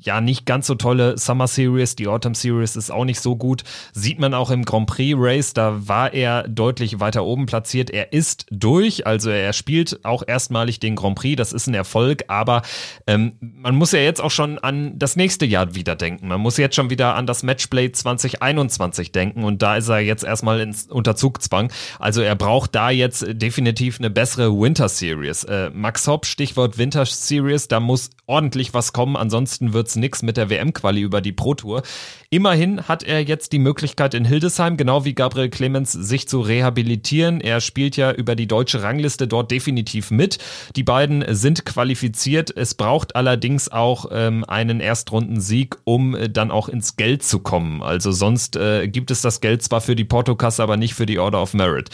[0.02, 1.96] ja nicht ganz so tolle Summer Series.
[1.96, 3.64] Die Autumn Series ist auch nicht so gut.
[3.94, 7.90] Sieht man auch im Grand Prix Race, da war er deutlich weiter oben platziert.
[7.92, 11.38] Er ist durch, also er spielt auch erstmalig den Grand Prix.
[11.38, 12.64] Das ist ein Erfolg, aber
[13.06, 16.28] ähm, man muss ja jetzt auch schon an das nächste Jahr wieder denken.
[16.28, 20.24] Man muss jetzt schon wieder an das Matchplay 2021 denken und da ist er jetzt
[20.24, 21.72] erstmal ins Unterzugzwang.
[22.00, 25.44] Also er braucht da jetzt definitiv eine bessere Winter Series.
[25.44, 30.22] Äh, Max Hopp, Stichwort Winter Series, da muss ordentlich was kommen, ansonsten wird wird's nix
[30.22, 31.84] mit der WM-Quali über die Pro Tour.
[32.30, 37.42] Immerhin hat er jetzt die Möglichkeit in Hildesheim, genau wie Gabriel Clemens, sich zu rehabilitieren.
[37.42, 40.38] Er spielt ja über die deutsche Rangliste dort definitiv mit.
[40.76, 42.56] Die beiden sind qualifiziert.
[42.56, 47.84] Es braucht allerdings auch ähm, einen Erstrundensieg, um äh, dann auch ins Geld zu kommen.
[47.84, 51.20] Also sonst äh, gibt es das Geld zwar für die Portokasse, aber nicht für die
[51.20, 51.90] Order of Merit.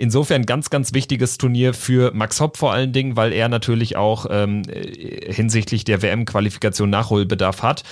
[0.00, 4.26] Insofern ganz, ganz wichtiges Turnier für Max Hopp vor allen Dingen, weil er natürlich auch
[4.30, 7.84] ähm, hinsichtlich der WM-Qualifikation Nachholbedarf hat.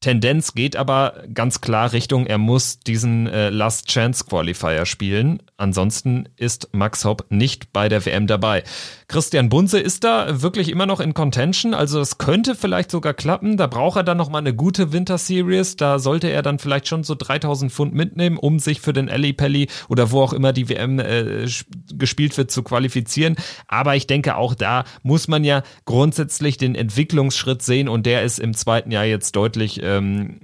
[0.00, 5.42] Tendenz geht aber ganz klar Richtung, er muss diesen äh, Last Chance Qualifier spielen.
[5.58, 8.64] Ansonsten ist Max Hopp nicht bei der WM dabei.
[9.08, 13.58] Christian Bunze ist da wirklich immer noch in Contention, also es könnte vielleicht sogar klappen.
[13.58, 15.76] Da braucht er dann noch mal eine gute Winter Series.
[15.76, 19.34] Da sollte er dann vielleicht schon so 3000 Pfund mitnehmen, um sich für den Ellie
[19.34, 21.46] Pelli oder wo auch immer die WM äh,
[21.92, 23.36] gespielt wird zu qualifizieren.
[23.68, 28.38] Aber ich denke auch da muss man ja grundsätzlich den Entwicklungsschritt sehen und der ist
[28.38, 30.40] im zweiten Jahr jetzt deutlich ähm,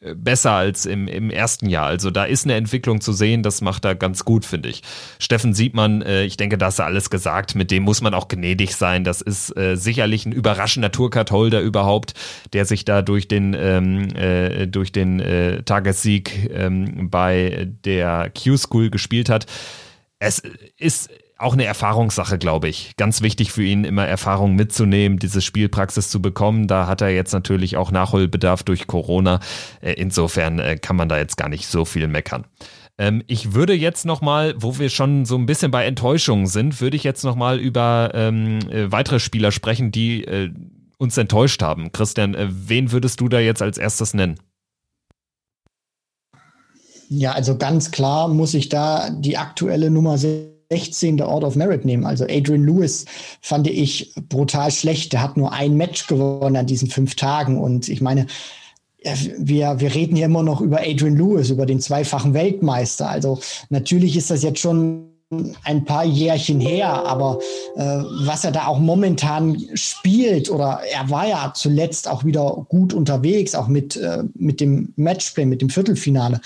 [0.00, 1.86] besser als im, im ersten Jahr.
[1.86, 4.82] Also da ist eine Entwicklung zu sehen, das macht er ganz gut, finde ich.
[5.18, 8.14] Steffen sieht man, äh, ich denke, da hast du alles gesagt, mit dem muss man
[8.14, 9.04] auch gnädig sein.
[9.04, 12.14] Das ist äh, sicherlich ein überraschender Tourcard-Holder überhaupt,
[12.54, 18.88] der sich da durch den, ähm, äh, durch den äh, Tagessieg ähm, bei der Q-School
[18.88, 19.46] gespielt hat.
[20.18, 20.42] Es
[20.78, 22.92] ist auch eine Erfahrungssache, glaube ich.
[22.96, 26.66] Ganz wichtig für ihn, immer Erfahrung mitzunehmen, diese Spielpraxis zu bekommen.
[26.66, 29.40] Da hat er jetzt natürlich auch Nachholbedarf durch Corona.
[29.80, 32.44] Äh, insofern äh, kann man da jetzt gar nicht so viel meckern.
[32.98, 36.96] Ähm, ich würde jetzt nochmal, wo wir schon so ein bisschen bei Enttäuschungen sind, würde
[36.96, 40.50] ich jetzt nochmal über ähm, äh, weitere Spieler sprechen, die äh,
[40.98, 41.92] uns enttäuscht haben.
[41.92, 44.38] Christian, wen würdest du da jetzt als erstes nennen?
[47.08, 50.18] Ja, also ganz klar muss ich da die aktuelle Nummer
[50.70, 52.06] 16 der Order of Merit nehmen.
[52.06, 53.04] Also Adrian Lewis
[53.40, 55.12] fand ich brutal schlecht.
[55.12, 57.58] Der hat nur ein Match gewonnen an diesen fünf Tagen.
[57.58, 58.26] Und ich meine,
[59.38, 63.08] wir, wir reden hier immer noch über Adrian Lewis, über den zweifachen Weltmeister.
[63.08, 65.06] Also natürlich ist das jetzt schon
[65.64, 67.38] ein paar Jährchen her, aber
[67.76, 72.92] äh, was er da auch momentan spielt, oder er war ja zuletzt auch wieder gut
[72.92, 76.40] unterwegs, auch mit, äh, mit dem Matchplay, mit dem Viertelfinale.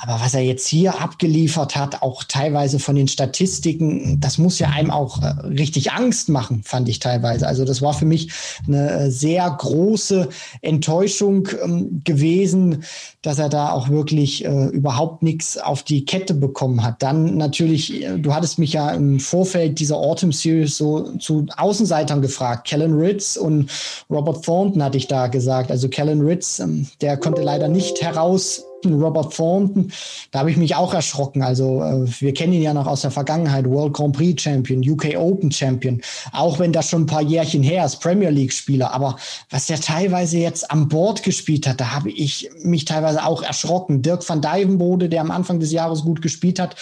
[0.00, 4.68] Aber was er jetzt hier abgeliefert hat, auch teilweise von den Statistiken, das muss ja
[4.68, 7.48] einem auch äh, richtig Angst machen, fand ich teilweise.
[7.48, 8.30] Also das war für mich
[8.68, 10.28] eine äh, sehr große
[10.62, 12.84] Enttäuschung ähm, gewesen,
[13.22, 17.02] dass er da auch wirklich äh, überhaupt nichts auf die Kette bekommen hat.
[17.02, 22.68] Dann natürlich, du hattest mich ja im Vorfeld dieser Autumn Series so zu Außenseitern gefragt.
[22.68, 23.68] Kellen Ritz und
[24.08, 25.72] Robert Thornton hatte ich da gesagt.
[25.72, 29.92] Also Kellen Ritz, ähm, der konnte leider nicht heraus Robert Thornton,
[30.30, 31.42] da habe ich mich auch erschrocken.
[31.42, 35.16] Also äh, wir kennen ihn ja noch aus der Vergangenheit, World Grand Prix Champion, UK
[35.16, 36.00] Open Champion,
[36.32, 38.92] auch wenn das schon ein paar Jährchen her ist, Premier League Spieler.
[38.92, 39.16] Aber
[39.50, 44.02] was der teilweise jetzt an Bord gespielt hat, da habe ich mich teilweise auch erschrocken.
[44.02, 46.76] Dirk van Dijvenbode, der am Anfang des Jahres gut gespielt hat,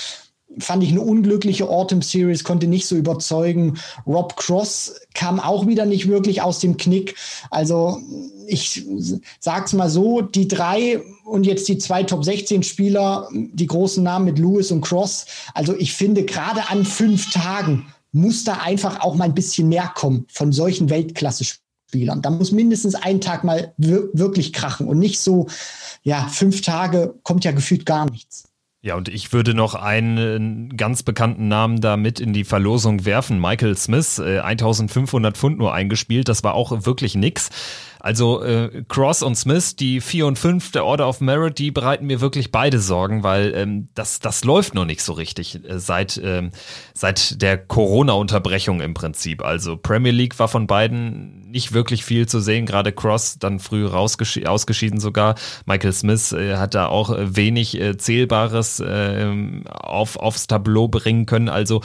[0.58, 3.78] fand ich eine unglückliche Autumn Series, konnte nicht so überzeugen.
[4.06, 7.16] Rob Cross kam auch wieder nicht wirklich aus dem Knick.
[7.50, 8.00] Also
[8.46, 8.84] ich
[9.40, 14.26] sag's mal so, die drei und jetzt die zwei Top 16 Spieler, die großen Namen
[14.26, 15.26] mit Lewis und Cross.
[15.54, 19.92] Also ich finde gerade an fünf Tagen muss da einfach auch mal ein bisschen mehr
[19.94, 22.22] kommen von solchen Weltklasse-Spielern.
[22.22, 25.48] Da muss mindestens ein Tag mal wirklich krachen und nicht so,
[26.02, 28.45] ja, fünf Tage kommt ja gefühlt gar nichts.
[28.86, 33.40] Ja, und ich würde noch einen ganz bekannten Namen da mit in die Verlosung werfen.
[33.40, 36.28] Michael Smith, äh, 1500 Pfund nur eingespielt.
[36.28, 37.50] Das war auch wirklich nix.
[38.06, 42.06] Also äh, Cross und Smith, die 4 und 5 der Order of Merit, die bereiten
[42.06, 46.16] mir wirklich beide Sorgen, weil ähm, das, das läuft noch nicht so richtig äh, seit,
[46.22, 46.52] ähm,
[46.94, 49.42] seit der Corona-Unterbrechung im Prinzip.
[49.44, 53.88] Also Premier League war von beiden nicht wirklich viel zu sehen, gerade Cross dann früh
[53.88, 55.34] ausgeschieden sogar.
[55.64, 59.26] Michael Smith äh, hat da auch wenig äh, Zählbares äh,
[59.68, 61.48] auf, aufs Tableau bringen können.
[61.48, 61.82] Also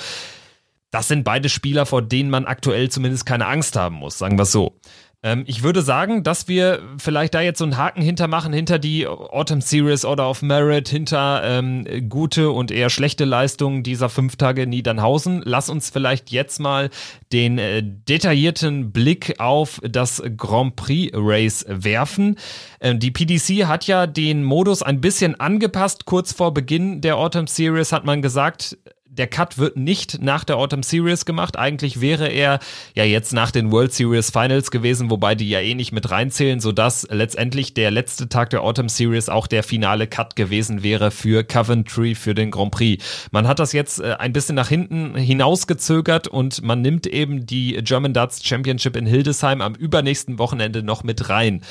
[0.91, 4.45] das sind beide Spieler, vor denen man aktuell zumindest keine Angst haben muss, sagen wir
[4.45, 4.77] so.
[5.23, 9.07] Ähm, ich würde sagen, dass wir vielleicht da jetzt so einen Haken hintermachen, hinter die
[9.07, 14.65] Autumn Series Order of Merit, hinter ähm, gute und eher schlechte Leistungen dieser fünf Tage
[14.65, 15.43] Niedernhausen.
[15.45, 16.89] Lass uns vielleicht jetzt mal
[17.31, 22.37] den äh, detaillierten Blick auf das Grand Prix Race werfen.
[22.79, 26.05] Ähm, die PDC hat ja den Modus ein bisschen angepasst.
[26.05, 28.77] Kurz vor Beginn der Autumn Series hat man gesagt,
[29.11, 31.57] der Cut wird nicht nach der Autumn Series gemacht.
[31.57, 32.59] Eigentlich wäre er
[32.95, 36.61] ja jetzt nach den World Series Finals gewesen, wobei die ja eh nicht mit reinzählen,
[36.61, 41.43] sodass letztendlich der letzte Tag der Autumn Series auch der finale Cut gewesen wäre für
[41.43, 43.03] Coventry für den Grand Prix.
[43.31, 47.81] Man hat das jetzt äh, ein bisschen nach hinten hinausgezögert und man nimmt eben die
[47.83, 51.63] German Darts Championship in Hildesheim am übernächsten Wochenende noch mit rein.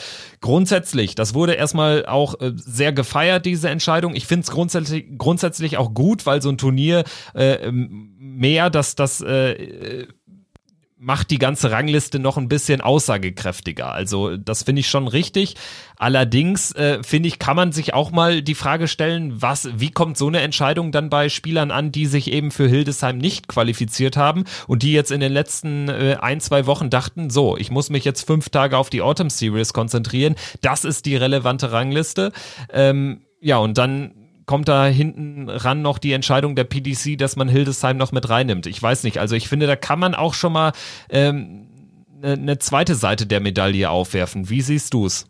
[0.42, 4.14] Grundsätzlich, das wurde erstmal auch äh, sehr gefeiert, diese Entscheidung.
[4.14, 9.20] Ich finde es grundsätzlich, grundsätzlich auch gut, weil so ein Turnier äh, mehr, dass das
[9.20, 10.06] äh,
[11.02, 13.90] macht die ganze Rangliste noch ein bisschen aussagekräftiger.
[13.90, 15.56] Also das finde ich schon richtig.
[15.96, 20.18] Allerdings äh, finde ich, kann man sich auch mal die Frage stellen, was, wie kommt
[20.18, 24.44] so eine Entscheidung dann bei Spielern an, die sich eben für Hildesheim nicht qualifiziert haben
[24.66, 28.04] und die jetzt in den letzten äh, ein, zwei Wochen dachten, so, ich muss mich
[28.04, 30.36] jetzt fünf Tage auf die Autumn Series konzentrieren.
[30.60, 32.30] Das ist die relevante Rangliste.
[32.70, 34.19] Ähm, ja, und dann
[34.50, 38.66] kommt da hinten ran noch die Entscheidung der PDC, dass man Hildesheim noch mit reinnimmt.
[38.66, 39.18] Ich weiß nicht.
[39.18, 40.72] Also ich finde, da kann man auch schon mal
[41.08, 41.68] ähm,
[42.20, 44.50] eine ne zweite Seite der Medaille aufwerfen.
[44.50, 45.26] Wie siehst du es?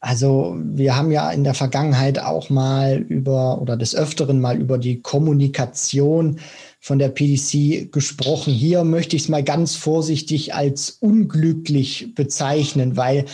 [0.00, 4.76] Also wir haben ja in der Vergangenheit auch mal über oder des Öfteren mal über
[4.76, 6.38] die Kommunikation
[6.78, 8.52] von der PDC gesprochen.
[8.52, 13.24] Hier möchte ich es mal ganz vorsichtig als unglücklich bezeichnen, weil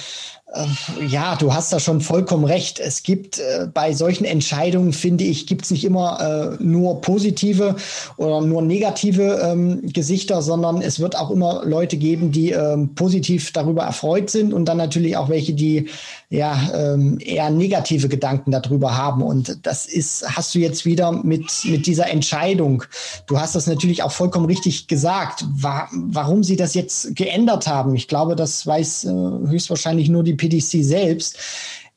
[1.06, 2.78] ja, du hast da schon vollkommen recht.
[2.78, 7.76] Es gibt äh, bei solchen Entscheidungen, finde ich, gibt es nicht immer äh, nur positive
[8.16, 13.52] oder nur negative ähm, Gesichter, sondern es wird auch immer Leute geben, die ähm, positiv
[13.52, 15.88] darüber erfreut sind und dann natürlich auch welche, die
[16.34, 19.22] ja ähm, eher negative Gedanken darüber haben.
[19.22, 22.84] Und das ist, hast du jetzt wieder mit, mit dieser Entscheidung.
[23.26, 27.94] Du hast das natürlich auch vollkommen richtig gesagt, wa warum sie das jetzt geändert haben.
[27.94, 31.38] Ich glaube, das weiß äh, höchstwahrscheinlich nur die PDC selbst.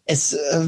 [0.06, 0.68] Es äh,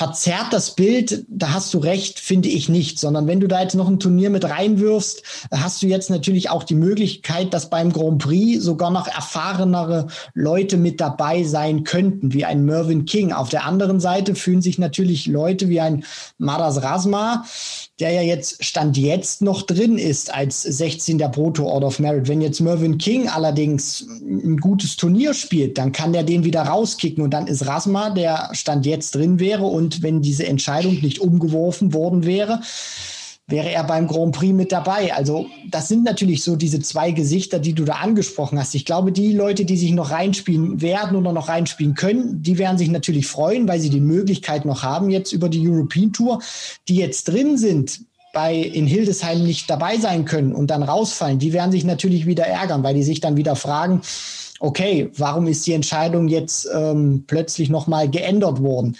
[0.00, 3.74] verzerrt das Bild, da hast du recht, finde ich nicht, sondern wenn du da jetzt
[3.74, 8.16] noch ein Turnier mit reinwirfst, hast du jetzt natürlich auch die Möglichkeit, dass beim Grand
[8.16, 13.32] Prix sogar noch erfahrenere Leute mit dabei sein könnten, wie ein Mervyn King.
[13.34, 16.02] Auf der anderen Seite fühlen sich natürlich Leute wie ein
[16.38, 17.44] Madas Rasma,
[18.00, 21.18] der ja jetzt Stand jetzt noch drin ist als 16.
[21.18, 22.28] der Proto Order of Merit.
[22.28, 27.22] Wenn jetzt Mervyn King allerdings ein gutes Turnier spielt, dann kann der den wieder rauskicken
[27.22, 31.92] und dann ist Rasma, der Stand jetzt drin wäre und wenn diese Entscheidung nicht umgeworfen
[31.92, 32.60] worden wäre,
[33.50, 35.14] wäre er beim Grand Prix mit dabei.
[35.14, 38.74] Also das sind natürlich so diese zwei Gesichter, die du da angesprochen hast.
[38.74, 42.78] Ich glaube, die Leute, die sich noch reinspielen werden oder noch reinspielen können, die werden
[42.78, 46.40] sich natürlich freuen, weil sie die Möglichkeit noch haben jetzt über die European Tour,
[46.88, 48.00] die jetzt drin sind,
[48.32, 52.46] bei in Hildesheim nicht dabei sein können und dann rausfallen, die werden sich natürlich wieder
[52.46, 54.02] ärgern, weil die sich dann wieder fragen,
[54.60, 58.96] okay, warum ist die Entscheidung jetzt ähm, plötzlich nochmal geändert worden?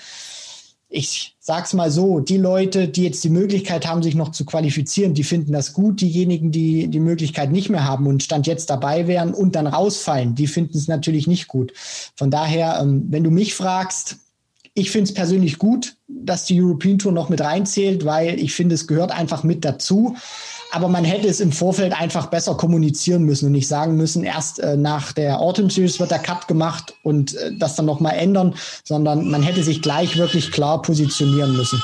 [0.93, 5.15] Ich sag's mal so, die Leute, die jetzt die Möglichkeit haben, sich noch zu qualifizieren,
[5.15, 6.01] die finden das gut.
[6.01, 10.35] Diejenigen, die die Möglichkeit nicht mehr haben und Stand jetzt dabei wären und dann rausfallen,
[10.35, 11.73] die finden es natürlich nicht gut.
[12.17, 14.17] Von daher, ähm, wenn du mich fragst,
[14.75, 18.75] ich finde es persönlich gut, dass die European Tour noch mit reinzählt, weil ich finde,
[18.75, 20.17] es gehört einfach mit dazu.
[20.73, 24.61] Aber man hätte es im Vorfeld einfach besser kommunizieren müssen und nicht sagen müssen, erst
[24.61, 28.55] äh, nach der Autumn Series wird der Cut gemacht und äh, das dann nochmal ändern,
[28.85, 31.83] sondern man hätte sich gleich wirklich klar positionieren müssen.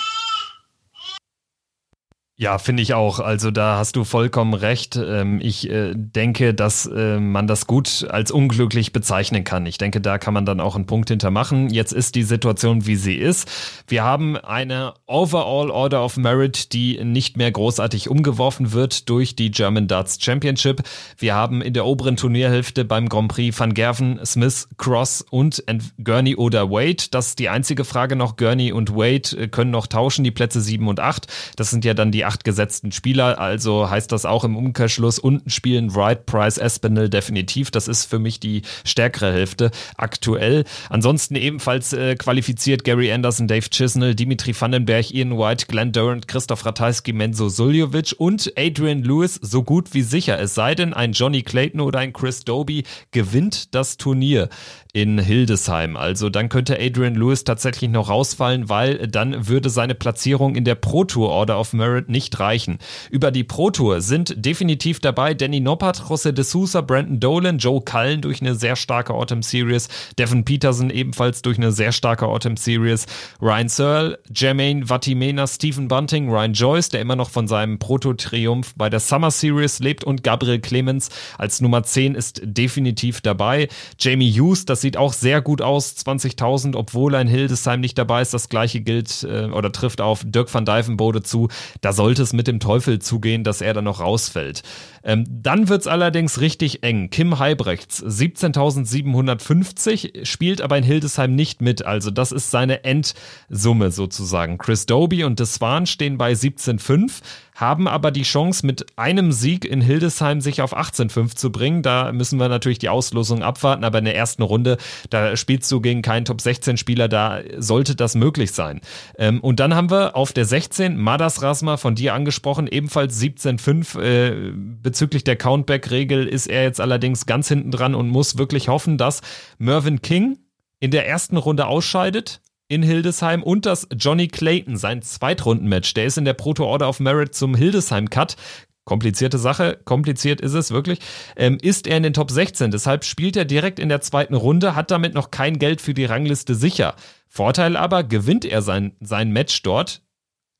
[2.38, 3.18] Ja, finde ich auch.
[3.18, 4.96] Also da hast du vollkommen recht.
[4.96, 9.64] Ähm, ich äh, denke, dass äh, man das gut als unglücklich bezeichnen kann.
[9.64, 11.70] Ich denke, da kann man dann auch einen Punkt hintermachen.
[11.70, 13.50] Jetzt ist die Situation, wie sie ist.
[13.88, 19.50] Wir haben eine Overall Order of Merit, die nicht mehr großartig umgeworfen wird durch die
[19.50, 20.82] German Darts Championship.
[21.16, 25.64] Wir haben in der oberen Turnierhälfte beim Grand Prix Van Gerven, Smith, Cross und
[26.04, 27.04] Gurney oder Wade.
[27.12, 28.36] Das ist die einzige Frage noch.
[28.36, 31.28] Gurney und Wade äh, können noch tauschen, die Plätze 7 und 8.
[31.56, 33.38] Das sind ja dann die acht gesetzten Spieler.
[33.38, 37.70] Also heißt das auch im Umkehrschluss, unten spielen Wright, Price, Espinel definitiv.
[37.70, 40.64] Das ist für mich die stärkere Hälfte aktuell.
[40.90, 46.66] Ansonsten ebenfalls äh, qualifiziert Gary Anderson, Dave Chisnell, Dimitri Vandenberg, Ian White, Glenn Durant, Christoph
[46.66, 50.38] Ratajski, Menzo Suljovic und Adrian Lewis so gut wie sicher.
[50.38, 54.48] Es sei denn, ein Johnny Clayton oder ein Chris Doby gewinnt das Turnier
[54.96, 55.94] in Hildesheim.
[55.94, 60.74] Also dann könnte Adrian Lewis tatsächlich noch rausfallen, weil dann würde seine Platzierung in der
[60.74, 62.78] Pro Tour Order of Merit nicht reichen.
[63.10, 67.82] Über die Pro Tour sind definitiv dabei Danny Noppert, José de Sousa, Brandon Dolan, Joe
[67.82, 72.56] Cullen durch eine sehr starke Autumn Series, Devin Peterson ebenfalls durch eine sehr starke Autumn
[72.56, 73.04] Series,
[73.42, 78.88] Ryan Searle, Jermaine Vatimena, Stephen Bunting, Ryan Joyce, der immer noch von seinem Proto-Triumph bei
[78.88, 83.68] der Summer Series lebt und Gabriel Clemens als Nummer 10 ist definitiv dabei.
[83.98, 88.32] Jamie Hughes, das sieht auch sehr gut aus, 20.000, obwohl ein Hildesheim nicht dabei ist.
[88.32, 91.48] Das gleiche gilt äh, oder trifft auf Dirk van Dijvenbode zu.
[91.80, 94.62] Da sollte es mit dem Teufel zugehen, dass er dann noch rausfällt.
[95.02, 97.10] Ähm, dann wird's allerdings richtig eng.
[97.10, 101.84] Kim Heibrechts, 17.750, spielt aber in Hildesheim nicht mit.
[101.84, 104.56] Also das ist seine Endsumme sozusagen.
[104.56, 107.22] Chris Doby und Deswan stehen bei 17.5
[107.56, 111.82] haben aber die Chance, mit einem Sieg in Hildesheim sich auf 18-5 zu bringen.
[111.82, 114.76] Da müssen wir natürlich die Auslosung abwarten, aber in der ersten Runde,
[115.08, 118.82] da spielst du gegen keinen Top-16-Spieler, da sollte das möglich sein.
[119.18, 124.00] Ähm, und dann haben wir auf der 16 Madas Rasma von dir angesprochen, ebenfalls 17-5.
[124.00, 128.98] Äh, bezüglich der Countback-Regel ist er jetzt allerdings ganz hinten dran und muss wirklich hoffen,
[128.98, 129.22] dass
[129.58, 130.38] Mervyn King
[130.78, 136.18] in der ersten Runde ausscheidet in Hildesheim und dass Johnny Clayton, sein Zweitrundenmatch, der ist
[136.18, 138.36] in der Proto Order of Merit zum Hildesheim-Cut,
[138.84, 141.00] komplizierte Sache, kompliziert ist es wirklich,
[141.36, 142.70] ähm, ist er in den Top 16.
[142.70, 146.04] Deshalb spielt er direkt in der zweiten Runde, hat damit noch kein Geld für die
[146.04, 146.94] Rangliste sicher.
[147.28, 150.02] Vorteil aber, gewinnt er sein, sein Match dort,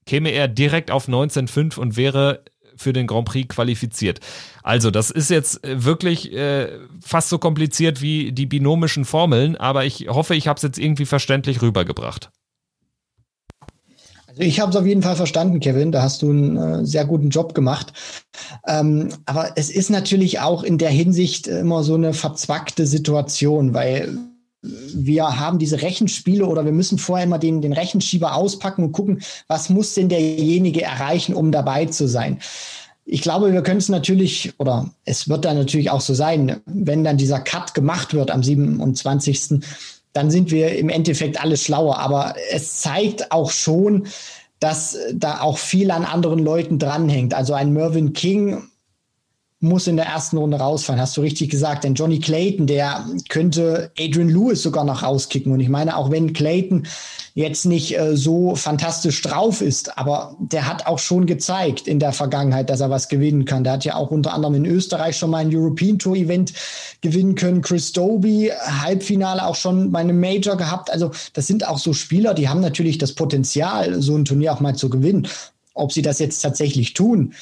[0.07, 2.45] käme er direkt auf 19,5 und wäre
[2.77, 4.21] für den Grand Prix qualifiziert.
[4.63, 6.69] Also, das ist jetzt äh, wirklich äh,
[7.05, 11.07] fast so kompliziert wie die binomischen Formeln, aber ich hoffe, ich habe es jetzt irgendwie
[11.07, 12.31] verständlich rübergebracht.
[14.37, 15.93] Also ich habe es auf jeden Fall verstanden, Kevin.
[15.93, 17.95] Da hast du einen äh, sehr guten Job gemacht.
[18.67, 24.19] Ähm, aber es ist natürlich auch in der Hinsicht immer so eine verzwackte Situation, weil
[24.95, 29.23] wir haben diese Rechenspiele oder wir müssen vorher immer den, den Rechenschieber auspacken und gucken,
[29.49, 32.41] was muss denn derjenige erreichen, um dabei zu sein.
[33.05, 37.05] Ich glaube, wir können es natürlich, oder es wird dann natürlich auch so sein, wenn
[37.05, 39.61] dann dieser Cut gemacht wird am 27.,
[40.13, 41.99] dann sind wir im Endeffekt alle schlauer.
[41.99, 44.07] Aber es zeigt auch schon,
[44.61, 47.35] dass da auch viel an anderen Leuten dranhängt.
[47.35, 48.63] Also ein Mervyn King
[49.61, 51.85] muss in der ersten Runde rausfallen, hast du richtig gesagt.
[51.85, 55.51] Denn Johnny Clayton, der könnte Adrian Lewis sogar noch rauskicken.
[55.51, 56.87] Und ich meine, auch wenn Clayton
[57.35, 62.13] jetzt nicht äh, so fantastisch drauf ist, aber der hat auch schon gezeigt in der
[62.13, 63.65] Vergangenheit, dass er was gewinnen kann.
[63.65, 66.53] Der hat ja auch unter anderem in Österreich schon mal ein European Tour Event
[67.01, 67.63] gewinnen können.
[67.63, 70.91] Chris Doby, Halbfinale auch schon bei einem Major gehabt.
[70.91, 74.61] Also das sind auch so Spieler, die haben natürlich das Potenzial, so ein Turnier auch
[74.61, 75.29] mal zu gewinnen.
[75.73, 77.35] Ob sie das jetzt tatsächlich tun,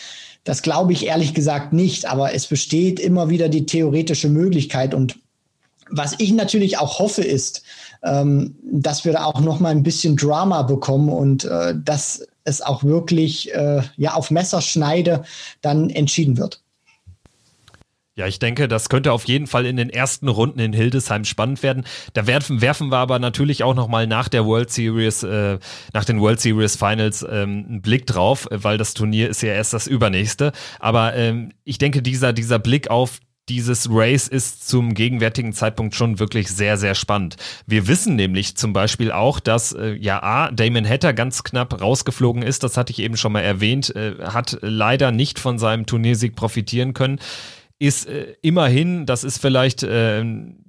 [0.44, 4.94] das glaube ich ehrlich gesagt nicht, aber es besteht immer wieder die theoretische Möglichkeit.
[4.94, 5.18] Und
[5.90, 7.62] was ich natürlich auch hoffe, ist,
[8.02, 12.60] ähm, dass wir da auch noch mal ein bisschen Drama bekommen und äh, dass es
[12.60, 15.24] auch wirklich äh, ja auf Messerschneide
[15.62, 16.60] dann entschieden wird.
[18.16, 21.64] Ja, ich denke, das könnte auf jeden Fall in den ersten Runden in Hildesheim spannend
[21.64, 21.84] werden.
[22.12, 25.58] Da werfen, werfen wir aber natürlich auch nochmal nach der World Series, äh,
[25.92, 29.72] nach den World Series Finals ähm, einen Blick drauf, weil das Turnier ist ja erst
[29.72, 30.52] das übernächste.
[30.78, 36.20] Aber ähm, ich denke, dieser, dieser Blick auf dieses Race ist zum gegenwärtigen Zeitpunkt schon
[36.20, 37.36] wirklich sehr, sehr spannend.
[37.66, 42.42] Wir wissen nämlich zum Beispiel auch, dass äh, ja A, Damon Hatter ganz knapp rausgeflogen
[42.42, 46.36] ist, das hatte ich eben schon mal erwähnt, äh, hat leider nicht von seinem Turniersieg
[46.36, 47.18] profitieren können
[47.86, 50.24] ist äh, immerhin, das ist vielleicht äh,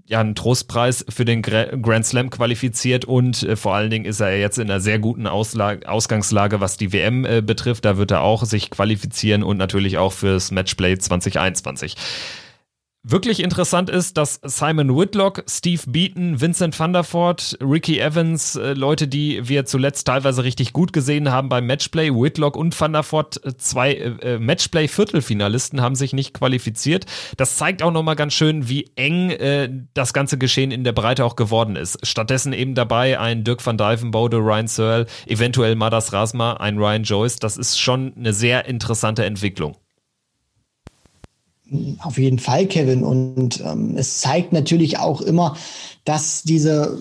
[0.08, 4.38] ja ein Trostpreis für den Grand Slam qualifiziert und äh, vor allen Dingen ist er
[4.38, 7.86] jetzt in einer sehr guten Ausla Ausgangslage, was die WM äh, betrifft.
[7.86, 11.96] Da wird er auch sich qualifizieren und natürlich auch fürs Matchplay 2021.
[13.08, 18.74] Wirklich interessant ist, dass Simon Whitlock, Steve Beaton, Vincent van der Voort, Ricky Evans, äh,
[18.74, 23.04] Leute, die wir zuletzt teilweise richtig gut gesehen haben beim Matchplay, Whitlock und van der
[23.04, 27.06] Voort, äh, zwei äh, Matchplay-Viertelfinalisten haben sich nicht qualifiziert.
[27.38, 31.26] Das zeigt auch nochmal ganz schön, wie eng äh, das ganze Geschehen in der Breite
[31.26, 32.04] auch geworden ist.
[32.08, 37.36] Stattdessen eben dabei ein Dirk van Dijvenbode, Ryan Searle, eventuell Madas Rasma, ein Ryan Joyce.
[37.36, 39.78] Das ist schon eine sehr interessante Entwicklung.
[42.00, 43.04] Auf jeden Fall, Kevin.
[43.04, 45.58] Und ähm, es zeigt natürlich auch immer,
[46.04, 47.00] dass diese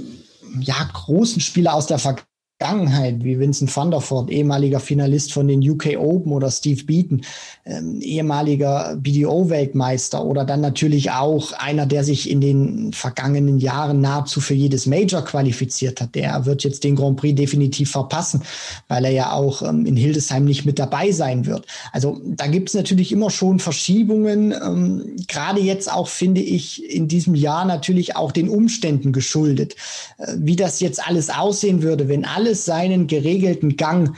[0.60, 5.48] ja, großen Spieler aus der Vergangenheit Vergangenheit, wie Vincent van der Voort, ehemaliger Finalist von
[5.48, 7.22] den UK Open oder Steve Beaton,
[7.66, 14.40] ähm, ehemaliger BDO-Weltmeister oder dann natürlich auch einer, der sich in den vergangenen Jahren nahezu
[14.40, 16.14] für jedes Major qualifiziert hat.
[16.14, 18.42] Der wird jetzt den Grand Prix definitiv verpassen,
[18.86, 21.66] weil er ja auch ähm, in Hildesheim nicht mit dabei sein wird.
[21.92, 27.08] Also da gibt es natürlich immer schon Verschiebungen, ähm, gerade jetzt auch, finde ich, in
[27.08, 29.74] diesem Jahr natürlich auch den Umständen geschuldet.
[30.18, 34.14] Äh, wie das jetzt alles aussehen würde, wenn alle alles seinen geregelten Gang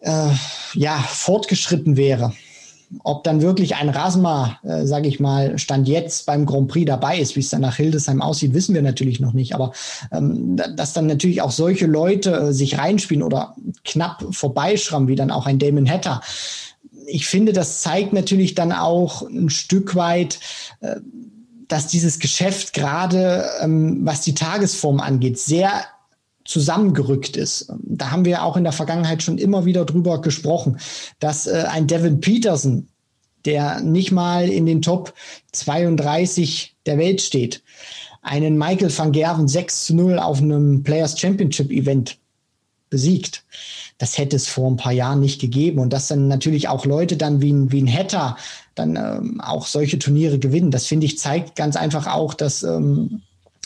[0.00, 0.28] äh,
[0.74, 2.34] ja, fortgeschritten wäre.
[3.02, 7.18] Ob dann wirklich ein Rasma, äh, sage ich mal, Stand jetzt beim Grand Prix dabei
[7.18, 9.54] ist, wie es dann nach Hildesheim aussieht, wissen wir natürlich noch nicht.
[9.54, 9.72] Aber
[10.12, 15.30] ähm, dass dann natürlich auch solche Leute äh, sich reinspielen oder knapp vorbeischrammen, wie dann
[15.30, 16.20] auch ein Damon Hatter.
[17.06, 20.40] Ich finde, das zeigt natürlich dann auch ein Stück weit,
[20.80, 20.96] äh,
[21.68, 25.84] dass dieses Geschäft gerade, ähm, was die Tagesform angeht, sehr
[26.50, 27.72] zusammengerückt ist.
[27.84, 30.78] Da haben wir auch in der Vergangenheit schon immer wieder drüber gesprochen,
[31.20, 32.88] dass äh, ein Devin Peterson,
[33.44, 35.14] der nicht mal in den Top
[35.52, 37.62] 32 der Welt steht,
[38.22, 42.18] einen Michael van Gerven 6 zu 0 auf einem Players Championship Event
[42.90, 43.44] besiegt.
[43.98, 45.78] Das hätte es vor ein paar Jahren nicht gegeben.
[45.78, 48.36] Und dass dann natürlich auch Leute dann wie ein, wie ein Hatter
[48.74, 53.22] dann ähm, auch solche Turniere gewinnen, das finde ich zeigt ganz einfach auch, dass ähm,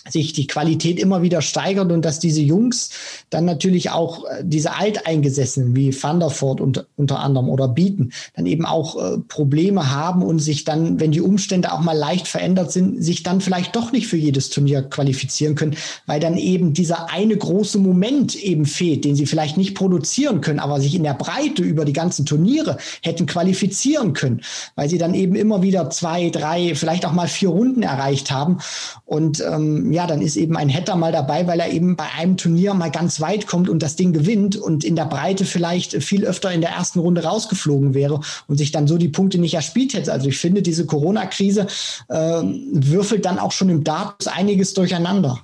[0.09, 2.91] sich die Qualität immer wieder steigert und dass diese Jungs
[3.31, 8.13] dann natürlich auch äh, diese Alteingesessenen wie Van der Voort und, unter anderem oder Bieten
[8.37, 12.29] dann eben auch äh, Probleme haben und sich dann, wenn die Umstände auch mal leicht
[12.29, 15.77] verändert sind, sich dann vielleicht doch nicht für jedes Turnier qualifizieren können,
[16.07, 20.59] weil dann eben dieser eine große Moment eben fehlt, den sie vielleicht nicht produzieren können,
[20.59, 24.43] aber sich in der Breite über die ganzen Turniere hätten qualifizieren können,
[24.75, 28.59] weil sie dann eben immer wieder zwei, drei, vielleicht auch mal vier Runden erreicht haben.
[29.05, 32.37] Und ähm, ja, dann ist eben ein Hatter mal dabei, weil er eben bei einem
[32.37, 36.25] Turnier mal ganz weit kommt und das Ding gewinnt und in der Breite vielleicht viel
[36.25, 39.95] öfter in der ersten Runde rausgeflogen wäre und sich dann so die Punkte nicht erspielt
[39.95, 40.13] hätte.
[40.13, 41.69] Also ich finde, diese Corona-Krise
[42.09, 45.41] äh, würfelt dann auch schon im Darts einiges durcheinander.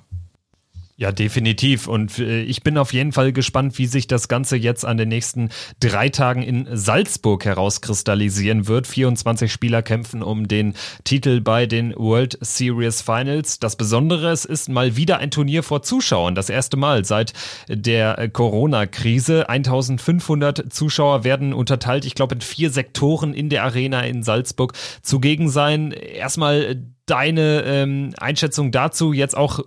[1.01, 1.87] Ja, definitiv.
[1.87, 5.09] Und äh, ich bin auf jeden Fall gespannt, wie sich das Ganze jetzt an den
[5.09, 5.49] nächsten
[5.79, 8.85] drei Tagen in Salzburg herauskristallisieren wird.
[8.85, 13.57] 24 Spieler kämpfen um den Titel bei den World Series Finals.
[13.57, 16.35] Das Besondere es ist mal wieder ein Turnier vor Zuschauern.
[16.35, 17.33] Das erste Mal seit
[17.67, 19.49] der Corona-Krise.
[19.49, 25.49] 1500 Zuschauer werden unterteilt, ich glaube, in vier Sektoren in der Arena in Salzburg zugegen
[25.49, 25.93] sein.
[25.93, 29.61] Erstmal deine ähm, Einschätzung dazu jetzt auch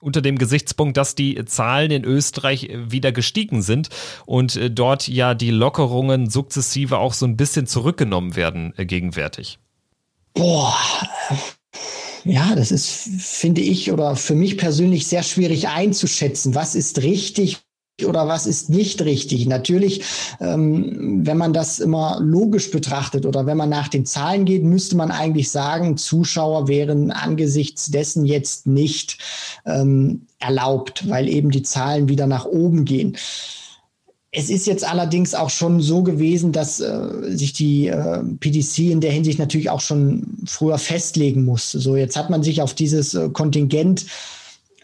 [0.00, 3.88] unter dem Gesichtspunkt, dass die Zahlen in Österreich wieder gestiegen sind
[4.26, 9.58] und äh, dort ja die Lockerungen sukzessive auch so ein bisschen zurückgenommen werden äh, gegenwärtig.
[10.34, 10.76] Boah.
[12.24, 16.56] Ja, das ist, finde ich, oder für mich persönlich sehr schwierig einzuschätzen.
[16.56, 17.58] Was ist richtig,
[18.04, 19.46] oder was ist nicht richtig.
[19.46, 20.02] Natürlich,
[20.40, 24.96] ähm, wenn man das immer logisch betrachtet oder wenn man nach den Zahlen geht, müsste
[24.96, 29.18] man eigentlich sagen, Zuschauer wären angesichts dessen jetzt nicht
[29.64, 33.16] ähm, erlaubt, weil eben die Zahlen wieder nach oben gehen.
[34.30, 39.00] Es ist jetzt allerdings auch schon so gewesen, dass äh, sich die äh, PDC in
[39.00, 41.78] der Hinsicht natürlich auch schon früher festlegen musste.
[41.78, 44.04] So, jetzt hat man sich auf dieses äh, Kontingent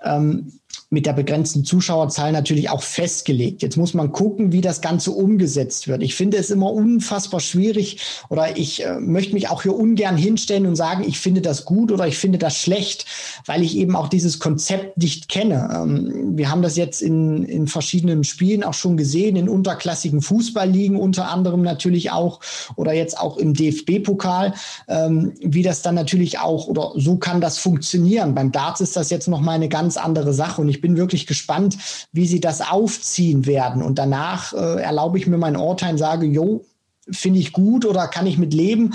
[0.02, 0.52] ähm,
[0.93, 3.62] mit der begrenzten Zuschauerzahl natürlich auch festgelegt.
[3.62, 6.03] Jetzt muss man gucken, wie das Ganze umgesetzt wird.
[6.03, 10.66] Ich finde es immer unfassbar schwierig oder ich äh, möchte mich auch hier ungern hinstellen
[10.66, 13.07] und sagen, ich finde das gut oder ich finde das schlecht,
[13.47, 15.70] weil ich eben auch dieses Konzept nicht kenne.
[15.72, 20.97] Ähm, wir haben das jetzt in, in verschiedenen Spielen auch schon gesehen, in unterklassigen Fußballligen
[20.97, 22.40] unter anderem natürlich auch
[22.76, 24.53] oder jetzt auch im DFB-Pokal,
[24.88, 28.34] ähm, wie das dann natürlich auch oder so kann das funktionieren.
[28.34, 31.26] Beim Darts ist das jetzt noch mal eine ganz andere Sache und ich bin wirklich
[31.26, 31.78] gespannt,
[32.12, 33.83] wie sie das aufziehen werden.
[33.83, 36.66] Und danach äh, erlaube ich mir mein Urteil und sage, jo,
[37.11, 38.95] finde ich gut oder kann ich mit leben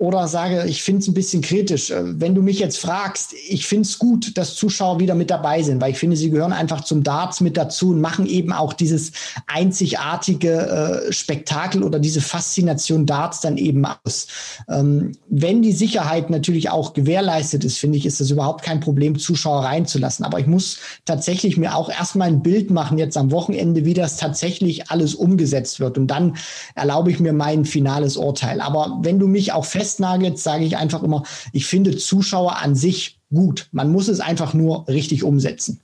[0.00, 1.90] oder sage, ich finde es ein bisschen kritisch.
[1.90, 5.62] Äh, wenn du mich jetzt fragst, ich finde es gut, dass Zuschauer wieder mit dabei
[5.62, 8.72] sind, weil ich finde, sie gehören einfach zum Darts mit dazu und machen eben auch
[8.72, 9.12] dieses
[9.46, 14.26] einzigartige äh, Spektakel oder diese Faszination Darts dann eben aus.
[14.70, 19.18] Ähm, wenn die Sicherheit natürlich auch gewährleistet ist, finde ich, ist das überhaupt kein Problem,
[19.18, 20.24] Zuschauer reinzulassen.
[20.24, 24.16] Aber ich muss tatsächlich mir auch erstmal ein Bild machen jetzt am Wochenende, wie das
[24.16, 25.98] tatsächlich alles umgesetzt wird.
[25.98, 26.36] Und dann
[26.74, 28.62] erlaube ich mir mein finales Urteil.
[28.62, 32.74] Aber wenn du mich auch fest festnagelt, sage ich einfach immer, ich finde Zuschauer an
[32.74, 33.68] sich gut.
[33.72, 35.80] Man muss es einfach nur richtig umsetzen.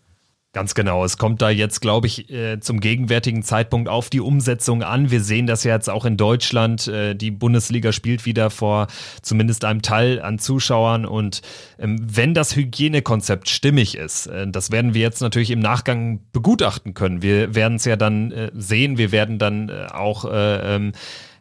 [0.52, 1.04] Ganz genau.
[1.04, 5.10] Es kommt da jetzt, glaube ich, äh, zum gegenwärtigen Zeitpunkt auf die Umsetzung an.
[5.10, 6.88] Wir sehen das ja jetzt auch in Deutschland.
[6.88, 8.86] Äh, die Bundesliga spielt wieder vor
[9.20, 11.04] zumindest einem Teil an Zuschauern.
[11.04, 11.42] Und
[11.78, 16.94] ähm, wenn das Hygienekonzept stimmig ist, äh, das werden wir jetzt natürlich im Nachgang begutachten
[16.94, 17.20] können.
[17.20, 18.96] Wir werden es ja dann sehen.
[18.96, 20.92] Wir werden dann auch ähm,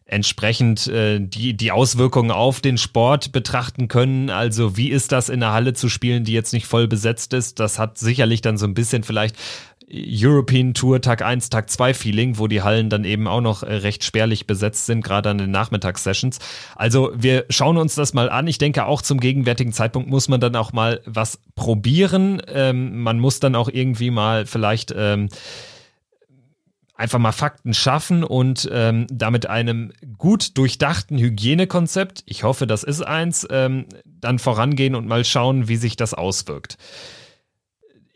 [0.06, 4.30] entsprechend äh, die, die Auswirkungen auf den Sport betrachten können.
[4.30, 7.60] Also wie ist das in einer Halle zu spielen, die jetzt nicht voll besetzt ist?
[7.60, 9.36] Das hat sicherlich dann so ein bisschen vielleicht
[9.92, 13.74] European Tour Tag 1, Tag 2 Feeling, wo die Hallen dann eben auch noch äh,
[13.74, 16.40] recht spärlich besetzt sind, gerade an den Nachmittagssessions.
[16.76, 18.48] Also wir schauen uns das mal an.
[18.48, 22.42] Ich denke, auch zum gegenwärtigen Zeitpunkt muss man dann auch mal was probieren.
[22.48, 25.30] Ähm, man muss dann auch irgendwie mal vielleicht ähm,
[26.96, 33.02] einfach mal Fakten schaffen und ähm, damit einem gut durchdachten Hygienekonzept, ich hoffe, das ist
[33.02, 36.78] eins, ähm, dann vorangehen und mal schauen, wie sich das auswirkt.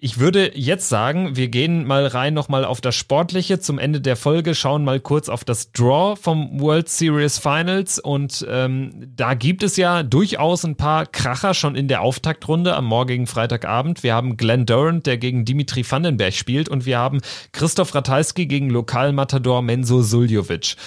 [0.02, 4.16] Ich würde jetzt sagen, wir gehen mal rein nochmal auf das Sportliche zum Ende der
[4.16, 9.62] Folge, schauen mal kurz auf das Draw vom World Series Finals und ähm, da gibt
[9.62, 14.02] es ja durchaus ein paar Kracher schon in der Auftaktrunde am morgigen Freitagabend.
[14.02, 17.20] Wir haben Glenn Durant, der gegen Dimitri Vandenberg spielt und wir haben
[17.52, 20.78] Christoph Ratajski gegen Lokalmatador Menzo Suljovic.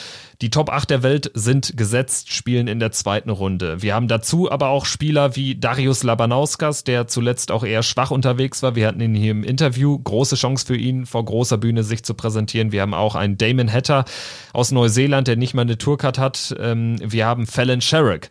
[0.43, 3.81] Die Top 8 der Welt sind gesetzt, spielen in der zweiten Runde.
[3.81, 8.61] Wir haben dazu aber auch Spieler wie Darius Labanauskas, der zuletzt auch eher schwach unterwegs
[8.61, 8.75] war.
[8.75, 9.97] Wir hatten ihn hier im Interview.
[9.97, 12.73] Große Chance für ihn, vor großer Bühne sich zu präsentieren.
[12.73, 14.05] Wir haben auch einen Damon Hatter
[14.53, 16.57] aus Neuseeland, der nicht mal eine Tourcard hat.
[16.59, 18.29] Ähm, wir haben Fallon Sherrick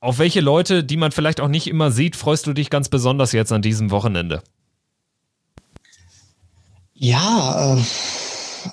[0.00, 3.32] Auf welche Leute, die man vielleicht auch nicht immer sieht, freust du dich ganz besonders
[3.32, 4.42] jetzt an diesem Wochenende?
[6.94, 7.82] Ja, äh,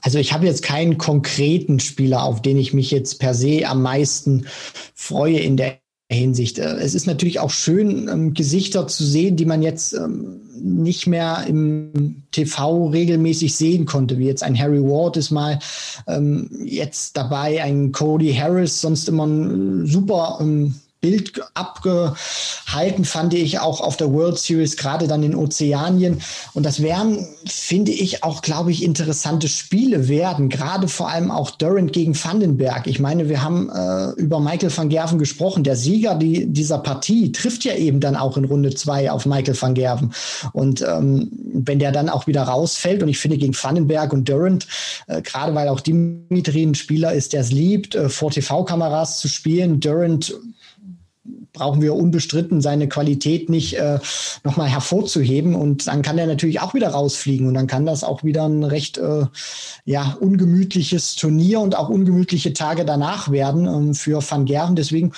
[0.01, 3.81] also ich habe jetzt keinen konkreten Spieler, auf den ich mich jetzt per se am
[3.81, 4.47] meisten
[4.93, 5.77] freue in der
[6.11, 6.59] Hinsicht.
[6.59, 11.07] Äh, es ist natürlich auch schön, ähm, Gesichter zu sehen, die man jetzt ähm, nicht
[11.07, 15.59] mehr im TV regelmäßig sehen konnte, wie jetzt ein Harry Ward ist mal
[16.07, 23.59] ähm, jetzt dabei, ein Cody Harris, sonst immer ein super ähm, Bild abgehalten, fand ich
[23.59, 26.21] auch auf der World Series, gerade dann in Ozeanien.
[26.53, 31.51] Und das werden, finde ich, auch, glaube ich, interessante Spiele werden, gerade vor allem auch
[31.51, 32.87] Durant gegen Vandenberg.
[32.87, 35.65] Ich meine, wir haben äh, über Michael van Gerven gesprochen.
[35.65, 39.61] Der Sieger die, dieser Partie trifft ja eben dann auch in Runde zwei auf Michael
[39.61, 40.13] van Gerven.
[40.53, 44.67] Und ähm, wenn der dann auch wieder rausfällt, und ich finde gegen Vandenberg und Durant,
[45.07, 49.27] äh, gerade weil auch Dimitri ein Spieler ist, der es liebt, äh, vor TV-Kameras zu
[49.27, 50.33] spielen, Durant
[51.53, 53.99] brauchen wir unbestritten seine Qualität nicht äh,
[54.43, 55.55] nochmal hervorzuheben.
[55.55, 58.63] Und dann kann er natürlich auch wieder rausfliegen und dann kann das auch wieder ein
[58.63, 59.25] recht äh,
[59.85, 64.75] ja, ungemütliches Turnier und auch ungemütliche Tage danach werden ähm, für Van Gerven.
[64.75, 65.13] Deswegen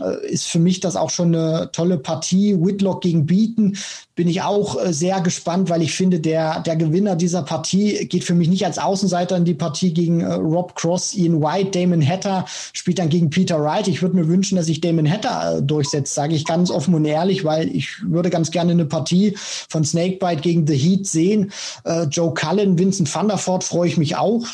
[0.00, 2.56] äh, ist für mich das auch schon eine tolle Partie.
[2.60, 3.76] Whitlock gegen Beaton
[4.16, 8.24] bin ich auch äh, sehr gespannt, weil ich finde, der, der Gewinner dieser Partie geht
[8.24, 12.04] für mich nicht als Außenseiter in die Partie gegen äh, Rob Cross, Ian White, Damon
[12.04, 13.86] Hatter spielt dann gegen Peter Wright.
[13.88, 17.04] Ich würde mir wünschen, dass sich Damon Hatter äh, durchsetzt, sage ich ganz offen und
[17.04, 21.52] ehrlich, weil ich würde ganz gerne eine Partie von Snakebite gegen The Heat sehen.
[21.84, 24.46] Äh, Joe Cullen, Vincent van der Voort freue ich mich auch.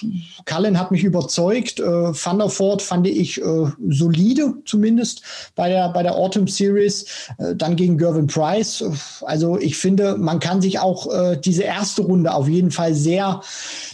[0.45, 1.79] Cullen hat mich überzeugt.
[1.79, 3.45] Äh, van der Voort fand ich äh,
[3.89, 5.23] solide zumindest
[5.55, 7.07] bei der, bei der Autumn Series,
[7.39, 8.85] äh, dann gegen Gervin Price.
[9.23, 13.41] Also ich finde, man kann sich auch äh, diese erste Runde auf jeden Fall sehr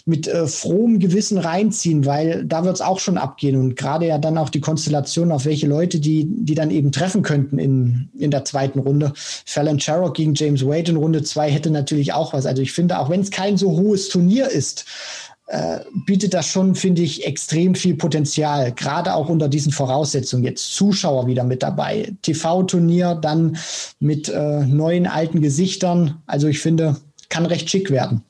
[0.05, 4.19] mit äh, frohem Gewissen reinziehen, weil da wird es auch schon abgehen und gerade ja
[4.19, 8.31] dann auch die Konstellation, auf welche Leute die, die dann eben treffen könnten in, in
[8.31, 9.13] der zweiten Runde.
[9.15, 12.47] Fallon Sherrock gegen James Wade in Runde zwei hätte natürlich auch was.
[12.47, 14.85] Also ich finde, auch wenn es kein so hohes Turnier ist,
[15.49, 20.45] äh, bietet das schon, finde ich, extrem viel Potenzial, gerade auch unter diesen Voraussetzungen.
[20.45, 23.57] Jetzt Zuschauer wieder mit dabei, TV-Turnier, dann
[23.99, 26.23] mit äh, neuen alten Gesichtern.
[26.27, 26.97] Also ich finde,
[27.31, 28.23] kann recht schick werden.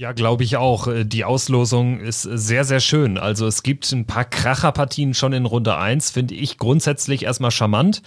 [0.00, 0.86] Ja, glaube ich auch.
[0.86, 3.18] Äh, die Auslosung ist sehr, sehr schön.
[3.18, 8.00] Also es gibt ein paar Kracherpartien schon in Runde 1, finde ich grundsätzlich erstmal charmant.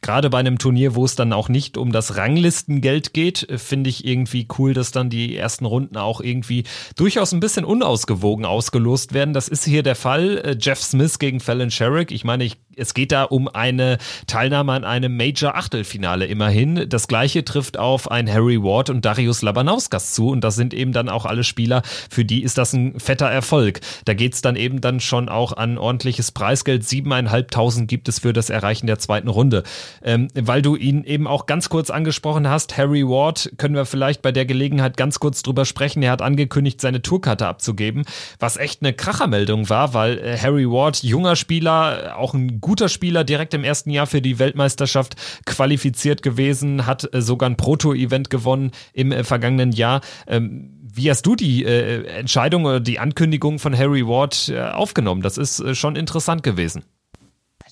[0.00, 3.90] Gerade bei einem Turnier, wo es dann auch nicht um das Ranglistengeld geht, äh, finde
[3.90, 6.62] ich irgendwie cool, dass dann die ersten Runden auch irgendwie
[6.94, 9.34] durchaus ein bisschen unausgewogen ausgelost werden.
[9.34, 10.38] Das ist hier der Fall.
[10.38, 12.12] Äh, Jeff Smith gegen Fallon Sherrick.
[12.12, 16.88] Ich meine, ich, es geht da um eine Teilnahme an einem Major-Achtelfinale immerhin.
[16.88, 20.92] Das gleiche trifft auf ein Harry Ward und Darius Labanauskas zu und das sind eben
[20.92, 23.80] dann auch alle Spieler, für die ist das ein fetter Erfolg.
[24.04, 26.86] Da geht es dann eben dann schon auch an ordentliches Preisgeld.
[26.86, 29.62] Siebeneinhalbtausend gibt es für das Erreichen der zweiten Runde.
[30.02, 34.22] Ähm, weil du ihn eben auch ganz kurz angesprochen hast, Harry Ward, können wir vielleicht
[34.22, 36.02] bei der Gelegenheit ganz kurz drüber sprechen.
[36.02, 38.04] Er hat angekündigt, seine Tourkarte abzugeben,
[38.38, 43.54] was echt eine Krachermeldung war, weil äh, Harry Ward, junger Spieler, auch ein Spieler, direkt
[43.54, 45.16] im ersten Jahr für die Weltmeisterschaft
[45.46, 50.00] qualifiziert gewesen, hat äh, sogar ein Proto-Event gewonnen im äh, vergangenen Jahr.
[50.26, 55.22] Ähm, wie hast du die äh, Entscheidung oder die Ankündigung von Harry Ward aufgenommen?
[55.22, 56.82] Das ist schon interessant gewesen.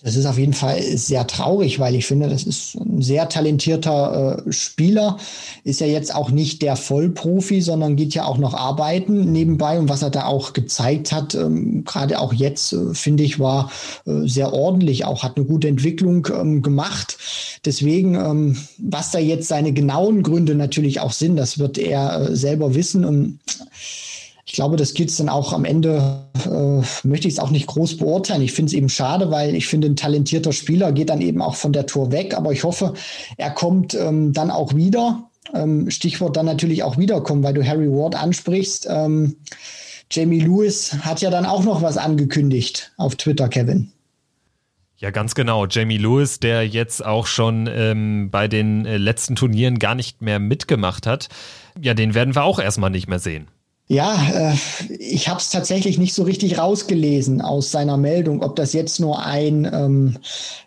[0.02, 4.44] Das ist auf jeden Fall sehr traurig, weil ich finde, das ist ein sehr talentierter
[4.46, 5.16] äh, Spieler.
[5.64, 9.78] Ist ja jetzt auch nicht der Vollprofi, sondern geht ja auch noch arbeiten nebenbei.
[9.78, 13.72] Und was er da auch gezeigt hat, ähm, gerade auch jetzt, äh, finde ich, war
[14.06, 15.04] äh, sehr ordentlich.
[15.04, 17.18] Auch hat eine gute Entwicklung ähm, gemacht.
[17.64, 22.36] Deswegen, ähm, was da jetzt seine genauen Gründe natürlich auch sind, das wird er äh,
[22.36, 23.04] selber wissen.
[23.04, 23.40] Und
[24.48, 27.98] ich glaube, das gilt dann auch am Ende, äh, möchte ich es auch nicht groß
[27.98, 28.40] beurteilen.
[28.40, 31.54] Ich finde es eben schade, weil ich finde, ein talentierter Spieler geht dann eben auch
[31.54, 32.34] von der Tour weg.
[32.34, 32.94] Aber ich hoffe,
[33.36, 35.28] er kommt ähm, dann auch wieder.
[35.54, 38.88] Ähm, Stichwort dann natürlich auch wiederkommen, weil du Harry Ward ansprichst.
[38.90, 39.36] Ähm,
[40.10, 43.92] Jamie Lewis hat ja dann auch noch was angekündigt auf Twitter, Kevin.
[44.96, 45.66] Ja, ganz genau.
[45.66, 50.38] Jamie Lewis, der jetzt auch schon ähm, bei den äh, letzten Turnieren gar nicht mehr
[50.38, 51.28] mitgemacht hat,
[51.78, 53.48] ja, den werden wir auch erstmal nicht mehr sehen.
[53.90, 54.54] Ja, äh,
[54.98, 59.24] ich habe es tatsächlich nicht so richtig rausgelesen aus seiner Meldung, ob das jetzt nur
[59.24, 60.18] ein ähm,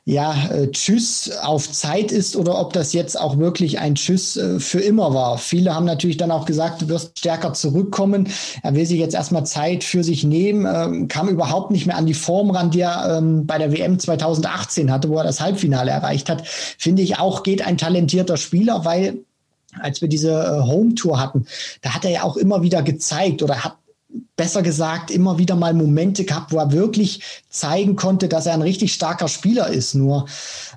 [0.05, 4.59] ja, äh, Tschüss auf Zeit ist oder ob das jetzt auch wirklich ein Tschüss äh,
[4.59, 5.37] für immer war.
[5.37, 8.27] Viele haben natürlich dann auch gesagt, du wirst stärker zurückkommen.
[8.63, 12.07] Er will sich jetzt erstmal Zeit für sich nehmen, ähm, kam überhaupt nicht mehr an
[12.07, 15.91] die Form ran, die er ähm, bei der WM 2018 hatte, wo er das Halbfinale
[15.91, 16.47] erreicht hat.
[16.47, 19.19] Finde ich auch, geht ein talentierter Spieler, weil
[19.79, 21.45] als wir diese äh, Home Tour hatten,
[21.81, 23.77] da hat er ja auch immer wieder gezeigt oder hat
[24.41, 27.21] besser gesagt, immer wieder mal Momente gehabt, wo er wirklich
[27.51, 29.93] zeigen konnte, dass er ein richtig starker Spieler ist.
[29.93, 30.25] Nur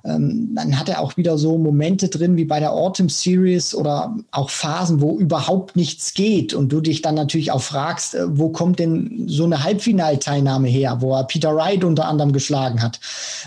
[0.05, 4.15] ähm, dann hat er auch wieder so Momente drin wie bei der Autumn Series oder
[4.33, 8.51] auch Phasen, wo überhaupt nichts geht und du dich dann natürlich auch fragst, äh, wo
[8.51, 13.01] kommt denn so eine Halbfinalteilnahme her, wo er Peter Wright unter anderem geschlagen hat,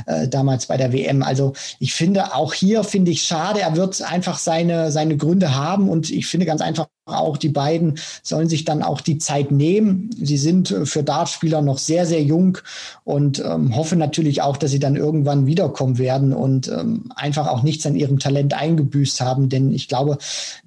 [0.08, 1.22] äh, damals bei der WM.
[1.22, 5.90] Also ich finde auch hier finde ich schade, er wird einfach seine, seine Gründe haben
[5.90, 10.10] und ich finde ganz einfach auch die beiden sollen sich dann auch die Zeit nehmen.
[10.22, 12.58] Sie sind äh, für Dartspieler noch sehr, sehr jung
[13.04, 17.64] und ähm, hoffe natürlich auch, dass sie dann irgendwann wiederkommen werden und ähm, einfach auch
[17.64, 19.50] nichts an ihrem Talent eingebüßt haben.
[19.50, 20.18] Denn ich glaube,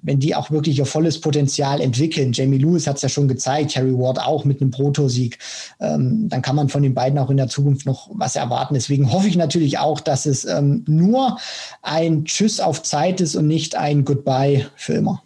[0.01, 3.75] wenn die auch wirklich ihr volles Potenzial entwickeln, Jamie Lewis hat es ja schon gezeigt,
[3.75, 5.37] Harry Ward auch mit einem Protosieg,
[5.79, 8.73] ähm, dann kann man von den beiden auch in der Zukunft noch was erwarten.
[8.73, 11.37] Deswegen hoffe ich natürlich auch, dass es ähm, nur
[11.81, 15.23] ein Tschüss auf Zeit ist und nicht ein Goodbye für immer.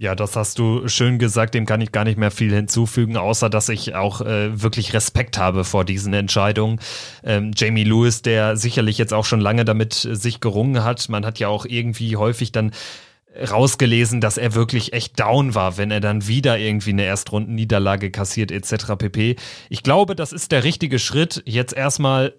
[0.00, 3.50] Ja, das hast du schön gesagt, dem kann ich gar nicht mehr viel hinzufügen, außer
[3.50, 6.80] dass ich auch äh, wirklich Respekt habe vor diesen Entscheidungen.
[7.22, 11.38] Ähm, Jamie Lewis, der sicherlich jetzt auch schon lange damit sich gerungen hat, man hat
[11.38, 12.72] ja auch irgendwie häufig dann
[13.34, 18.50] rausgelesen, dass er wirklich echt down war, wenn er dann wieder irgendwie eine Erstrundenniederlage kassiert
[18.50, 18.96] etc.
[18.98, 19.36] pp.
[19.70, 22.34] Ich glaube, das ist der richtige Schritt, jetzt erstmal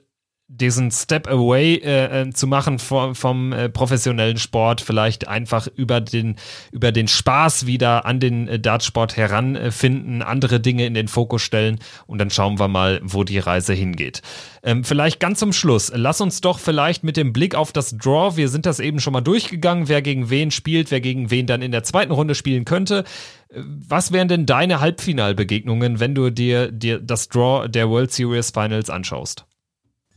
[0.58, 6.00] diesen Step away äh, äh, zu machen vom, vom äh, professionellen Sport, vielleicht einfach über
[6.00, 6.36] den,
[6.72, 11.80] über den Spaß wieder an den äh, Dartsport heranfinden, andere Dinge in den Fokus stellen
[12.06, 14.22] und dann schauen wir mal, wo die Reise hingeht.
[14.62, 18.38] Ähm, vielleicht ganz zum Schluss, lass uns doch vielleicht mit dem Blick auf das Draw,
[18.38, 21.62] wir sind das eben schon mal durchgegangen, wer gegen wen spielt, wer gegen wen dann
[21.64, 23.06] in der zweiten Runde spielen könnte.
[23.50, 28.52] Äh, was wären denn deine Halbfinalbegegnungen, wenn du dir, dir das Draw der World Series
[28.52, 29.46] Finals anschaust?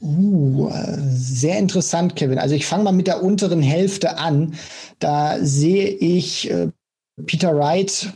[0.01, 0.71] Uh,
[1.09, 2.39] sehr interessant, Kevin.
[2.39, 4.55] Also ich fange mal mit der unteren Hälfte an.
[4.99, 6.69] Da sehe ich äh,
[7.25, 8.13] Peter Wright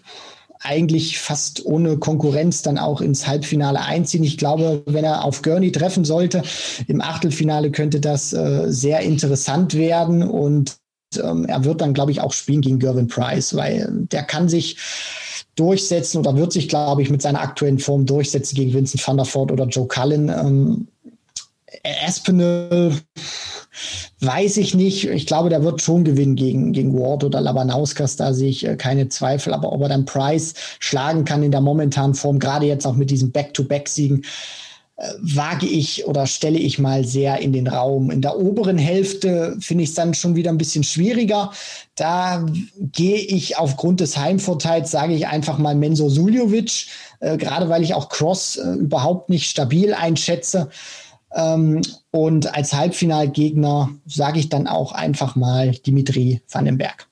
[0.63, 4.25] eigentlich fast ohne Konkurrenz dann auch ins Halbfinale einziehen.
[4.25, 6.43] Ich glaube, wenn er auf Gurney treffen sollte,
[6.87, 10.77] im Achtelfinale könnte das äh, sehr interessant werden und
[11.23, 14.77] ähm, er wird dann, glaube ich, auch spielen gegen Gervin Price, weil der kann sich
[15.57, 19.27] durchsetzen oder wird sich, glaube ich, mit seiner aktuellen Form durchsetzen gegen Vincent van der
[19.27, 20.29] Voort oder Joe Cullen.
[20.29, 20.89] Ähm,
[21.85, 22.95] Aspinall
[24.21, 25.09] weiß ich nicht.
[25.09, 28.17] Ich glaube, der wird schon gewinnen gegen, gegen Ward oder Labanauskas.
[28.17, 29.55] Da sehe ich äh, keine Zweifel.
[29.55, 33.11] Aber ob er dann Price schlagen kann in der momentanen Form, gerade jetzt auch mit
[33.11, 34.25] diesen Back-to-Back-Siegen,
[34.97, 38.11] äh, wage ich oder stelle ich mal sehr in den Raum.
[38.11, 41.53] In der oberen Hälfte finde ich es dann schon wieder ein bisschen schwieriger.
[41.95, 42.45] Da
[42.77, 46.87] gehe ich aufgrund des Heimvorteils, sage ich einfach mal Menzo Suljovic,
[47.21, 50.69] äh, gerade weil ich auch Cross äh, überhaupt nicht stabil einschätze.
[51.35, 57.11] Ähm, und als Halbfinalgegner sage ich dann auch einfach mal Dimitri Vandenberg.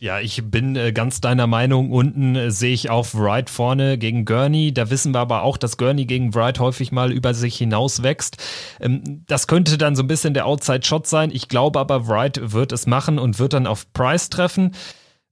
[0.00, 1.90] Ja, ich bin äh, ganz deiner Meinung.
[1.90, 4.72] Unten äh, sehe ich auf Wright vorne gegen Gurney.
[4.72, 8.36] Da wissen wir aber auch, dass Gurney gegen Wright häufig mal über sich hinaus wächst.
[8.80, 11.32] Ähm, das könnte dann so ein bisschen der Outside-Shot sein.
[11.32, 14.70] Ich glaube aber, Wright wird es machen und wird dann auf Price treffen.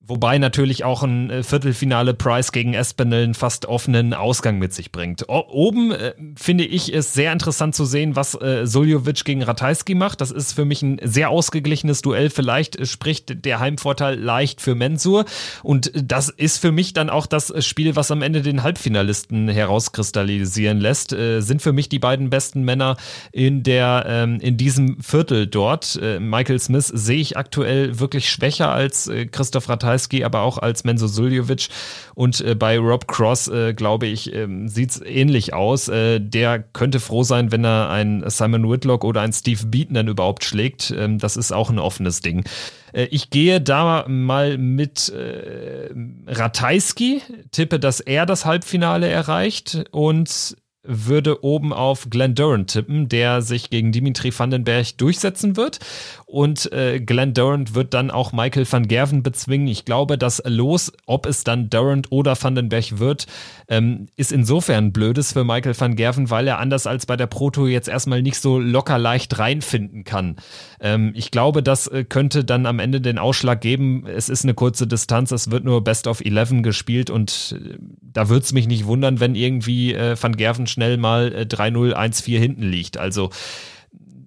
[0.08, 4.92] Wobei natürlich auch ein äh, Viertelfinale Price gegen Espinel einen fast offenen Ausgang mit sich
[4.92, 5.28] bringt.
[5.28, 9.96] O oben äh, finde ich es sehr interessant zu sehen, was äh, Suljovic gegen Ratajski
[9.96, 10.20] macht.
[10.20, 12.30] Das ist für mich ein sehr ausgeglichenes Duell.
[12.30, 15.24] Vielleicht äh, spricht der Heimvorteil leicht für Mensur.
[15.64, 20.78] Und das ist für mich dann auch das Spiel, was am Ende den Halbfinalisten herauskristallisieren
[20.78, 21.12] lässt.
[21.14, 22.96] Äh, sind für mich die beiden besten Männer
[23.32, 25.98] in der ähm, in diesem Viertel dort.
[26.00, 30.84] Äh, Michael Smith sehe ich aktuell wirklich schwächer als Christoph Ratajski Ratajski, aber auch als
[30.84, 31.68] Menzo Suljovic.
[32.14, 35.88] Und äh, bei Rob Cross, äh, glaube ich, äh, sieht es ähnlich aus.
[35.88, 40.08] Äh, der könnte froh sein, wenn er einen Simon Whitlock oder einen Steve Beaton dann
[40.08, 40.94] überhaupt schlägt.
[40.96, 42.44] Ähm, das ist auch ein offenes Ding.
[42.92, 45.90] Äh, ich gehe da mal mit äh,
[46.26, 47.22] Ratajski,
[47.52, 50.56] tippe, dass er das Halbfinale erreicht und
[50.88, 55.78] würde oben auf Glenn Durant tippen, der sich gegen Dimitri Vandenberg durchsetzen wird.
[56.26, 59.68] Und äh, Glenn Durant wird dann auch Michael van Gerven bezwingen.
[59.68, 63.26] Ich glaube, das Los, ob es dann Durant oder Vandenberg wird,
[63.68, 67.66] ähm, ist insofern blödes für Michael van Gerven, weil er anders als bei der Proto
[67.66, 70.36] jetzt erstmal nicht so locker leicht reinfinden kann.
[70.80, 74.04] Ähm, ich glaube, das äh, könnte dann am Ende den Ausschlag geben.
[74.06, 78.28] Es ist eine kurze Distanz, es wird nur Best of 11 gespielt und äh, da
[78.28, 82.38] würde es mich nicht wundern, wenn irgendwie äh, Van Gerven schnell mal äh, 3-0, 1-4
[82.38, 82.98] hinten liegt.
[82.98, 83.30] Also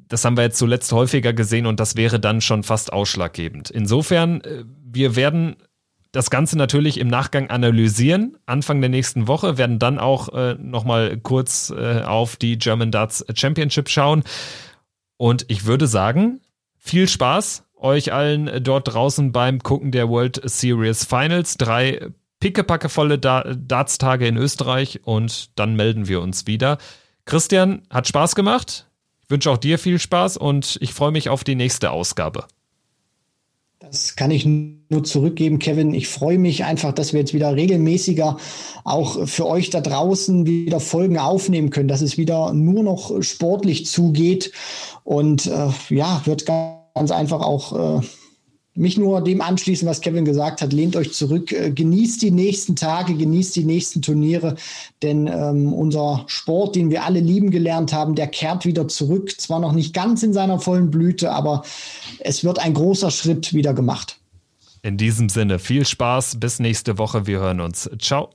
[0.08, 3.70] das haben wir jetzt zuletzt häufiger gesehen und das wäre dann schon fast ausschlaggebend.
[3.70, 5.58] Insofern, äh, wir werden
[6.12, 11.18] das Ganze natürlich im Nachgang analysieren, Anfang der nächsten Woche, werden dann auch äh, nochmal
[11.18, 14.24] kurz äh, auf die German Darts Championship schauen.
[15.18, 16.41] Und ich würde sagen,
[16.80, 21.58] viel Spaß euch allen dort draußen beim Gucken der World Series Finals.
[21.58, 22.10] Drei
[22.40, 26.78] pickepackevolle Darts-Tage in Österreich und dann melden wir uns wieder.
[27.26, 28.90] Christian, hat Spaß gemacht.
[29.24, 32.46] Ich wünsche auch dir viel Spaß und ich freue mich auf die nächste Ausgabe.
[33.80, 35.94] Das kann ich nur zurückgeben, Kevin.
[35.94, 38.38] Ich freue mich einfach, dass wir jetzt wieder regelmäßiger
[38.84, 43.86] auch für euch da draußen wieder Folgen aufnehmen können, dass es wieder nur noch sportlich
[43.86, 44.52] zugeht
[45.04, 48.06] und äh, ja, wird ganz einfach auch äh,
[48.80, 50.71] mich nur dem anschließen, was Kevin gesagt hat.
[50.71, 54.55] Lehnt euch zurück, äh, genießt die nächsten Tage, genießt die nächsten Turniere,
[55.03, 59.39] denn ähm, unser Sport, den wir alle lieben gelernt haben, der kehrt wieder zurück.
[59.39, 61.63] Zwar noch nicht ganz in seiner vollen Blüte, aber
[62.19, 64.17] es wird ein großer Schritt wieder gemacht.
[64.82, 67.89] In diesem Sinne, viel Spaß, bis nächste Woche, wir hören uns.
[67.99, 68.30] Ciao.